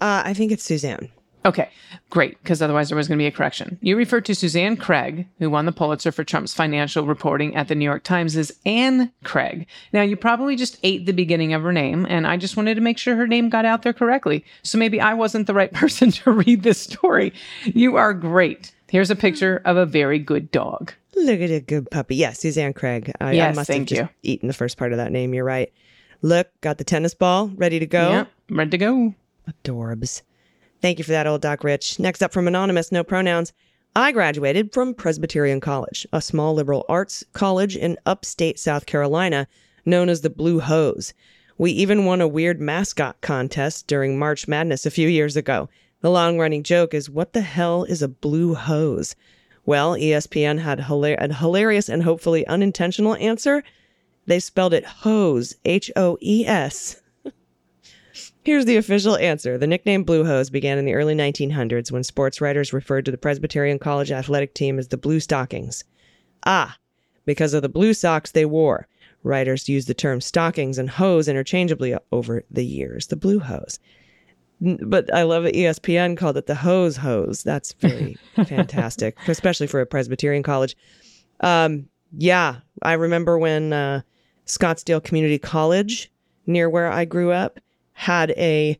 [0.00, 1.10] Uh, I think it's Suzanne.
[1.44, 1.70] Okay,
[2.08, 3.76] great, because otherwise there was going to be a correction.
[3.80, 7.74] You referred to Suzanne Craig, who won the Pulitzer for Trump's financial reporting at the
[7.74, 9.66] New York Times, as Anne Craig.
[9.92, 12.80] Now, you probably just ate the beginning of her name, and I just wanted to
[12.80, 14.44] make sure her name got out there correctly.
[14.62, 17.32] So maybe I wasn't the right person to read this story.
[17.64, 18.72] You are great.
[18.88, 20.92] Here's a picture of a very good dog.
[21.16, 22.16] Look at a good puppy.
[22.16, 23.10] Yes, Suzanne Craig.
[23.20, 24.32] I, I Yes, must thank have just you.
[24.32, 25.34] eaten the first part of that name.
[25.34, 25.72] You're right.
[26.22, 28.10] Look, got the tennis ball ready to go.
[28.10, 29.14] Yep, ready to go.
[29.64, 30.22] Adorbs.
[30.82, 32.00] Thank you for that, old Doc Rich.
[32.00, 33.52] Next up from Anonymous, no pronouns.
[33.94, 39.46] I graduated from Presbyterian College, a small liberal arts college in upstate South Carolina
[39.86, 41.14] known as the Blue Hose.
[41.56, 45.68] We even won a weird mascot contest during March Madness a few years ago.
[46.00, 49.14] The long running joke is what the hell is a blue hose?
[49.64, 53.62] Well, ESPN had a hilarious and hopefully unintentional answer.
[54.26, 57.01] They spelled it hose, H O E S.
[58.44, 59.56] Here's the official answer.
[59.56, 63.18] The nickname Blue Hose began in the early 1900s when sports writers referred to the
[63.18, 65.84] Presbyterian College athletic team as the Blue Stockings.
[66.44, 66.76] Ah,
[67.24, 68.88] because of the blue socks they wore.
[69.22, 73.06] Writers used the term stockings and hose interchangeably over the years.
[73.06, 73.78] The Blue Hose.
[74.60, 77.44] But I love that ESPN called it the Hose Hose.
[77.44, 78.16] That's very
[78.46, 80.76] fantastic, especially for a Presbyterian college.
[81.40, 84.02] Um, yeah, I remember when uh,
[84.46, 86.10] Scottsdale Community College,
[86.46, 87.60] near where I grew up,
[87.94, 88.78] had a.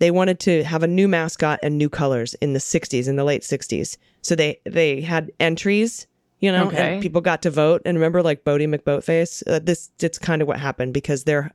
[0.00, 3.24] They wanted to have a new mascot and new colors in the '60s, in the
[3.24, 3.96] late '60s.
[4.22, 6.06] So they they had entries,
[6.40, 6.94] you know, Okay.
[6.94, 7.82] and people got to vote.
[7.84, 11.52] And remember, like Boaty McBoatface, uh, this it's kind of what happened because their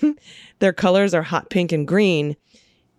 [0.58, 2.36] their colors are hot pink and green,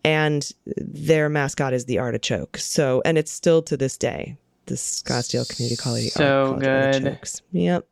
[0.04, 2.58] and their mascot is the artichoke.
[2.58, 4.38] So, and it's still to this day
[4.68, 6.10] the Scottsdale Community College.
[6.12, 6.96] So College good.
[7.06, 7.42] Artichokes.
[7.52, 7.88] Yep,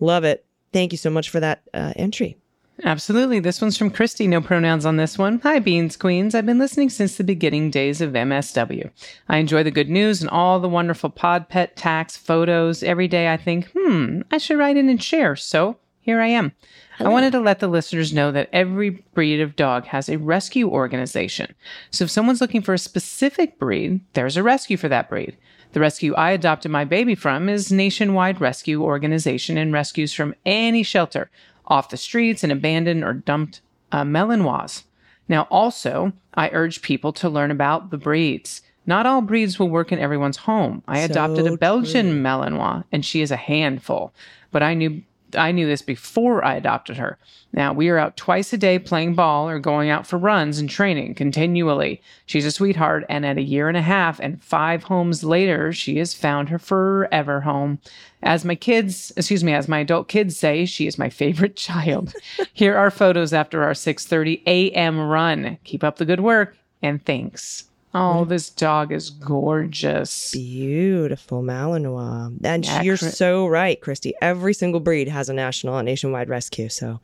[0.00, 0.44] love it.
[0.72, 2.36] Thank you so much for that uh, entry.
[2.84, 3.40] Absolutely.
[3.40, 4.28] This one's from Christy.
[4.28, 5.40] No pronouns on this one.
[5.40, 6.34] Hi, Beans Queens.
[6.34, 8.90] I've been listening since the beginning days of MSW.
[9.28, 12.84] I enjoy the good news and all the wonderful pod pet tax photos.
[12.84, 15.34] Every day I think, hmm, I should write in and share.
[15.34, 16.52] So here I am.
[17.00, 20.68] I wanted to let the listeners know that every breed of dog has a rescue
[20.68, 21.54] organization.
[21.90, 25.36] So if someone's looking for a specific breed, there's a rescue for that breed.
[25.72, 30.82] The rescue I adopted my baby from is Nationwide Rescue Organization and rescues from any
[30.82, 31.30] shelter,
[31.68, 33.60] off the streets and abandoned or dumped
[33.92, 34.82] uh, Malinois.
[35.28, 38.62] Now, also, I urge people to learn about the breeds.
[38.86, 40.82] Not all breeds will work in everyone's home.
[40.88, 44.14] I adopted a Belgian Malinois, and she is a handful.
[44.50, 45.02] But I knew
[45.36, 47.18] I knew this before I adopted her.
[47.52, 50.68] Now we are out twice a day playing ball or going out for runs and
[50.68, 52.02] training continually.
[52.26, 55.98] She's a sweetheart, and at a year and a half and five homes later, she
[55.98, 57.78] has found her forever home.
[58.22, 62.14] As my kids, excuse me, as my adult kids say, she is my favorite child.
[62.52, 64.98] Here are photos after our 6:30 a.m.
[64.98, 65.58] run.
[65.64, 67.67] Keep up the good work, and thanks.
[67.94, 70.32] Oh, this dog is gorgeous.
[70.32, 72.36] Beautiful Malinois.
[72.44, 74.14] And Yeah, you're Chri- so right, Christy.
[74.20, 76.68] Every single breed has a national and nationwide rescue.
[76.68, 77.00] So,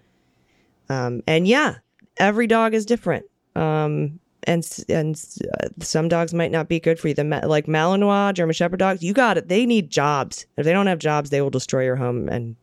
[0.89, 1.77] um, and yeah,
[2.19, 3.25] every dog is different.
[3.57, 5.17] Um, and and
[5.59, 7.15] uh, some dogs might not be good for you.
[7.15, 9.49] The Ma- like Malinois, German Shepherd dogs, you got it.
[9.49, 10.47] They need jobs.
[10.59, 12.29] If they don't have jobs, they will destroy your home.
[12.29, 12.57] And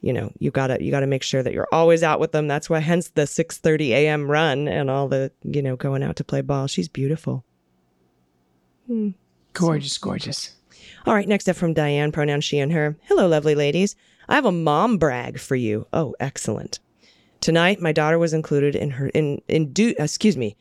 [0.00, 2.46] you know, you gotta you gotta make sure that you're always out with them.
[2.48, 4.30] That's why, hence the six thirty a.m.
[4.30, 6.66] run and all the you know going out to play ball.
[6.66, 7.44] She's beautiful.
[8.86, 9.10] Hmm.
[9.52, 10.54] Gorgeous, gorgeous.
[11.06, 12.96] All right, next up from Diane, pronoun she and her.
[13.04, 13.96] Hello, lovely ladies.
[14.28, 15.86] I have a mom brag for you.
[15.92, 16.80] Oh, excellent.
[17.40, 20.56] Tonight, my daughter was included in her in indu excuse me.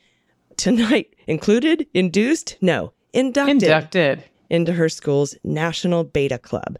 [0.57, 4.23] Tonight, included, induced, no, inducted, Inducted.
[4.49, 6.77] into her school's National Beta Club.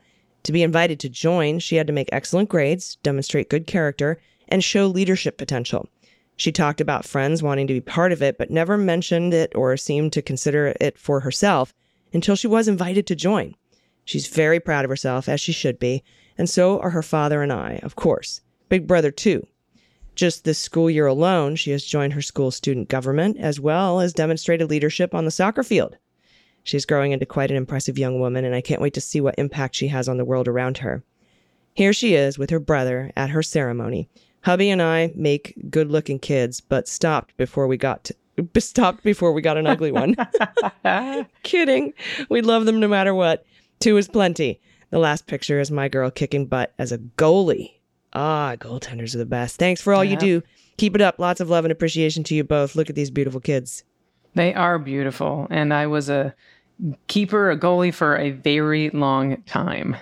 [0.48, 4.64] To be invited to join, she had to make excellent grades, demonstrate good character, and
[4.64, 5.90] show leadership potential.
[6.38, 9.76] She talked about friends wanting to be part of it, but never mentioned it or
[9.76, 11.74] seemed to consider it for herself
[12.14, 13.56] until she was invited to join.
[14.06, 16.02] She's very proud of herself, as she should be,
[16.38, 18.40] and so are her father and I, of course.
[18.70, 19.46] Big brother, too.
[20.16, 24.14] Just this school year alone, she has joined her school's student government as well as
[24.14, 25.98] demonstrated leadership on the soccer field.
[26.68, 29.36] She's growing into quite an impressive young woman, and I can't wait to see what
[29.38, 31.02] impact she has on the world around her.
[31.74, 34.10] Here she is with her brother at her ceremony.
[34.42, 38.16] Hubby and I make good looking kids, but stopped before we got to,
[38.60, 40.18] stopped before we got an ugly one.
[41.44, 41.94] Kidding.
[42.28, 43.46] We love them no matter what.
[43.80, 44.60] Two is plenty.
[44.90, 47.76] The last picture is my girl kicking butt as a goalie.
[48.12, 49.58] Ah, goaltenders are the best.
[49.58, 50.44] Thanks for all you do.
[50.76, 51.18] Keep it up.
[51.18, 52.76] Lots of love and appreciation to you both.
[52.76, 53.86] Look at these beautiful kids.
[54.38, 55.48] They are beautiful.
[55.50, 56.36] And I was a
[57.08, 59.96] keeper, a goalie for a very long time.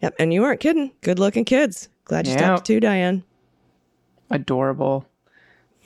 [0.00, 0.90] Yep, and you weren't kidding.
[1.00, 1.88] Good looking kids.
[2.04, 2.40] Glad you Yep.
[2.40, 3.22] stopped too, Diane.
[4.30, 5.06] Adorable.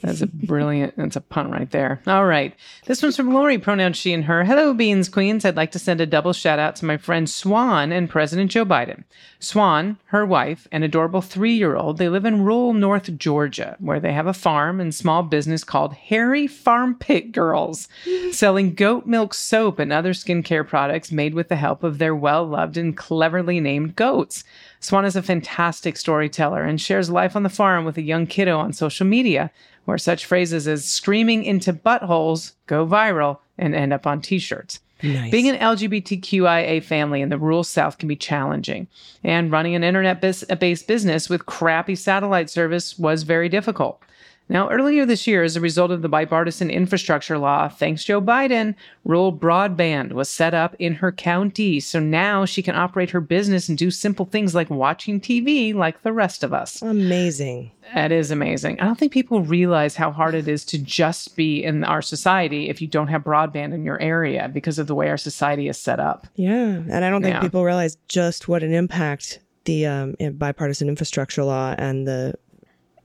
[0.03, 2.03] That's a brilliant, that's a pun right there.
[2.07, 2.55] All right.
[2.85, 4.45] This one's from Lori, pronouns she and her.
[4.45, 5.45] Hello, Beans Queens.
[5.45, 8.67] I'd like to send a double shout out to my friend Swan and President Joe
[8.67, 9.05] Biden.
[9.39, 14.01] Swan, her wife, and adorable three year old, they live in rural North Georgia, where
[14.01, 17.89] they have a farm and small business called Harry Farm Pit Girls,
[18.33, 22.47] selling goat milk soap and other skincare products made with the help of their well
[22.47, 24.45] loved and cleverly named goats.
[24.81, 28.59] Swan is a fantastic storyteller and shares life on the farm with a young kiddo
[28.59, 29.51] on social media,
[29.87, 34.81] where such phrases as screaming into buttholes go viral and end up on t shirts.
[35.03, 35.31] Nice.
[35.31, 38.87] Being an LGBTQIA family in the rural South can be challenging,
[39.23, 44.01] and running an internet based business with crappy satellite service was very difficult.
[44.49, 48.23] Now, earlier this year, as a result of the bipartisan infrastructure law, thanks to Joe
[48.23, 51.81] Biden, rural broadband was set up in her county.
[51.81, 56.03] So now she can operate her business and do simple things like watching TV like
[56.03, 56.81] the rest of us.
[56.81, 57.73] Amazing.
[57.95, 58.81] That is amazing.
[58.81, 62.69] I don't think people realize how hard it is to just be in our society
[62.69, 65.77] if you don't have broadband in your area because of the way our society is
[65.79, 66.29] set up.
[66.37, 66.83] Yeah.
[66.89, 67.41] And I don't think Yeah.
[67.41, 72.35] people realize just what an impact the um, bipartisan infrastructure law and the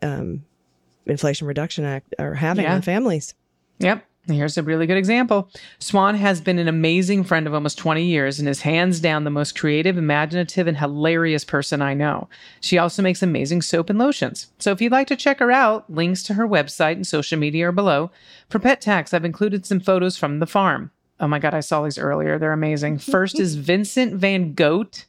[0.03, 0.43] um,
[1.05, 2.75] Inflation Reduction Act are having Yeah.
[2.75, 3.33] on families.
[3.79, 4.05] Yep.
[4.27, 5.49] Here's a really good example.
[5.79, 9.31] Swan has been an amazing friend of almost 20 years and is hands down the
[9.31, 12.29] most creative, imaginative, and hilarious person I know.
[12.59, 14.51] She also makes amazing soap and lotions.
[14.59, 17.69] So if you'd like to check her out, links to her website and social media
[17.69, 18.11] are below.
[18.47, 20.91] For pet tax, I've included some photos from the farm.
[21.19, 22.37] Oh my God, I saw these earlier.
[22.37, 22.97] They're amazing.
[22.99, 25.05] First is Vincent Van Goat,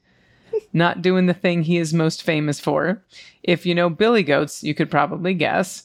[0.72, 3.02] not doing the thing he is most famous for.
[3.42, 5.84] If you know Billy Goats, you could probably guess.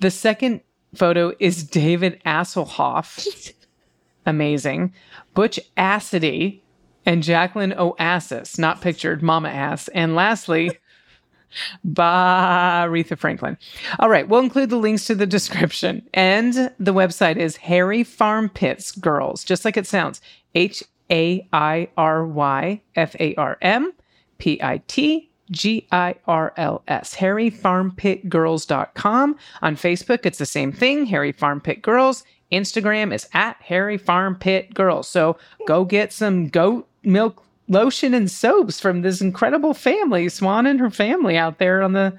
[0.00, 0.60] The second
[0.94, 3.52] photo is David Asselhoff.
[4.26, 4.92] Amazing.
[5.34, 6.62] Butch Assidy
[7.06, 9.88] and Jacqueline Oasis, not pictured, Mama Ass.
[9.88, 10.70] And lastly,
[11.84, 13.56] by Aretha Franklin.
[13.98, 16.06] All right, we'll include the links to the description.
[16.14, 20.20] And the website is Hairy Farm Pits Girls, just like it sounds
[20.54, 23.92] H A I R Y F A R M
[24.40, 27.14] P I T G I R L S.
[27.14, 29.36] HairyFarmPitGirls.com.
[29.62, 32.24] On Facebook, it's the same thing, Hairy Farm Pit Girls.
[32.50, 35.06] Instagram is at Hairy Farm Pit Girls.
[35.08, 40.80] So go get some goat milk lotion and soaps from this incredible family, Swan and
[40.80, 42.18] her family out there on the.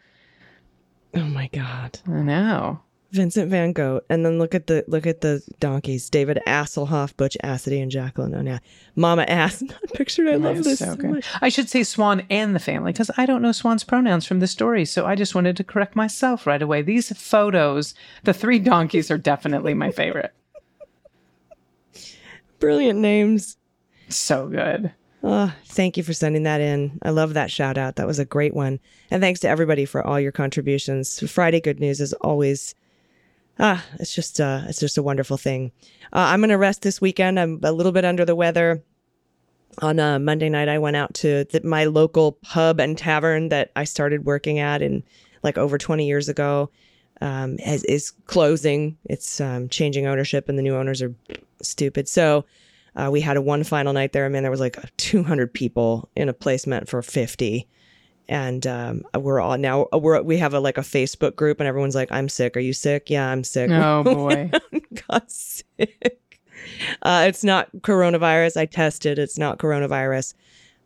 [1.14, 2.00] Oh my God.
[2.08, 2.80] I know.
[3.12, 4.06] Vincent Van Goat.
[4.10, 6.10] And then look at the look at the donkeys.
[6.10, 8.34] David Asselhoff, Butch Assidy, and Jacqueline.
[8.34, 8.60] Oh yeah.
[8.96, 9.62] Mama Ass.
[9.62, 10.28] Not pictured.
[10.28, 11.26] I love this so so, much.
[11.42, 14.48] I should say Swan and the family because I don't know Swan's pronouns from the
[14.48, 14.86] story.
[14.86, 16.82] So I just wanted to correct myself right away.
[16.82, 17.94] These photos,
[18.24, 20.34] the three donkeys are definitely my favorite.
[22.60, 23.58] Brilliant names.
[24.10, 24.94] So good.
[25.24, 27.00] Oh, thank you for sending that in.
[27.04, 27.96] I love that shout out.
[27.98, 28.80] That was a great one.
[29.12, 31.20] And thanks to everybody for all your contributions.
[31.32, 32.74] Friday Good News is always
[33.62, 35.72] ah, it's just uh it's just a wonderful thing.
[36.12, 37.40] Uh, I'm gonna rest this weekend.
[37.40, 38.84] I'm a little bit under the weather.
[39.78, 43.72] On uh, Monday night, I went out to the, my local pub and tavern that
[43.78, 45.02] I started working at in
[45.44, 46.70] like over 20 years ago.
[47.22, 48.98] Um, is, is closing.
[49.06, 51.14] It's um, changing ownership, and the new owners are
[51.62, 52.10] stupid.
[52.10, 52.46] So
[52.96, 54.26] uh, we had a one final night there.
[54.26, 57.68] I mean, there was like 200 people in a place meant for 50.
[58.32, 61.96] And um, we're all now we're we have a like a Facebook group, and everyone's
[61.96, 62.56] like, "I'm sick.
[62.56, 63.10] Are you sick?
[63.10, 63.70] Yeah, I'm sick.
[63.70, 64.50] Oh boy.
[65.10, 66.40] got sick.
[67.02, 68.56] Uh, it's not coronavirus.
[68.56, 69.20] I tested.
[69.20, 70.34] It's not coronavirus.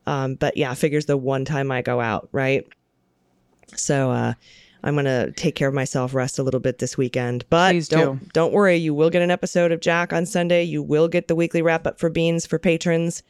[0.08, 2.66] Um, but yeah, figures the one time I go out, right?
[3.76, 4.34] So uh,
[4.84, 7.46] I'm gonna take care of myself, rest a little bit this weekend.
[7.52, 8.30] But Please don't do.
[8.34, 10.64] don't worry, you will get an episode of Jack on Sunday.
[10.64, 13.22] You will get the weekly wrap up for Beans for patrons.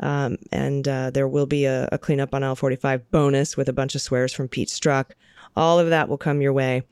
[0.00, 3.72] Um, and uh, there will be a, a cleanup on Aisle 45 bonus with a
[3.72, 5.12] bunch of swears from Pete Strzok.
[5.56, 6.82] All of that will come your way.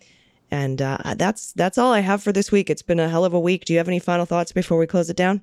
[0.51, 2.71] And uh, that's that's all I have for this week.
[2.71, 3.65] It's been a hell of a week.
[3.65, 5.43] Do you have any final thoughts before we close it down?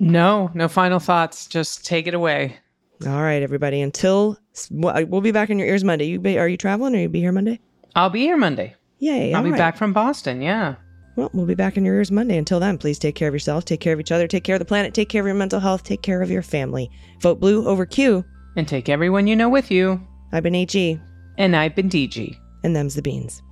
[0.00, 1.46] No, no final thoughts.
[1.46, 2.58] Just take it away.
[3.06, 3.80] All right, everybody.
[3.80, 4.38] Until
[4.70, 6.06] well, we'll be back in your ears Monday.
[6.06, 7.60] You be, are you traveling or you be here Monday?
[7.94, 8.74] I'll be here Monday.
[8.98, 9.34] Yay!
[9.34, 9.58] I'll be right.
[9.58, 10.42] back from Boston.
[10.42, 10.76] Yeah.
[11.16, 12.36] Well, we'll be back in your ears Monday.
[12.36, 14.58] Until then, please take care of yourself, take care of each other, take care of
[14.58, 16.90] the planet, take care of your mental health, take care of your family.
[17.20, 18.24] Vote blue over Q.
[18.56, 20.00] And take everyone you know with you.
[20.32, 21.00] I've been AG.
[21.38, 22.36] And I've been DG.
[22.64, 23.42] and them's the beans.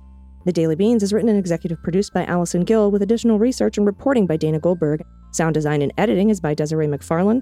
[0.45, 3.85] The Daily Beans is written and executive produced by Allison Gill with additional research and
[3.85, 5.01] reporting by Dana Goldberg.
[5.31, 7.41] Sound design and editing is by Desiree McFarlane,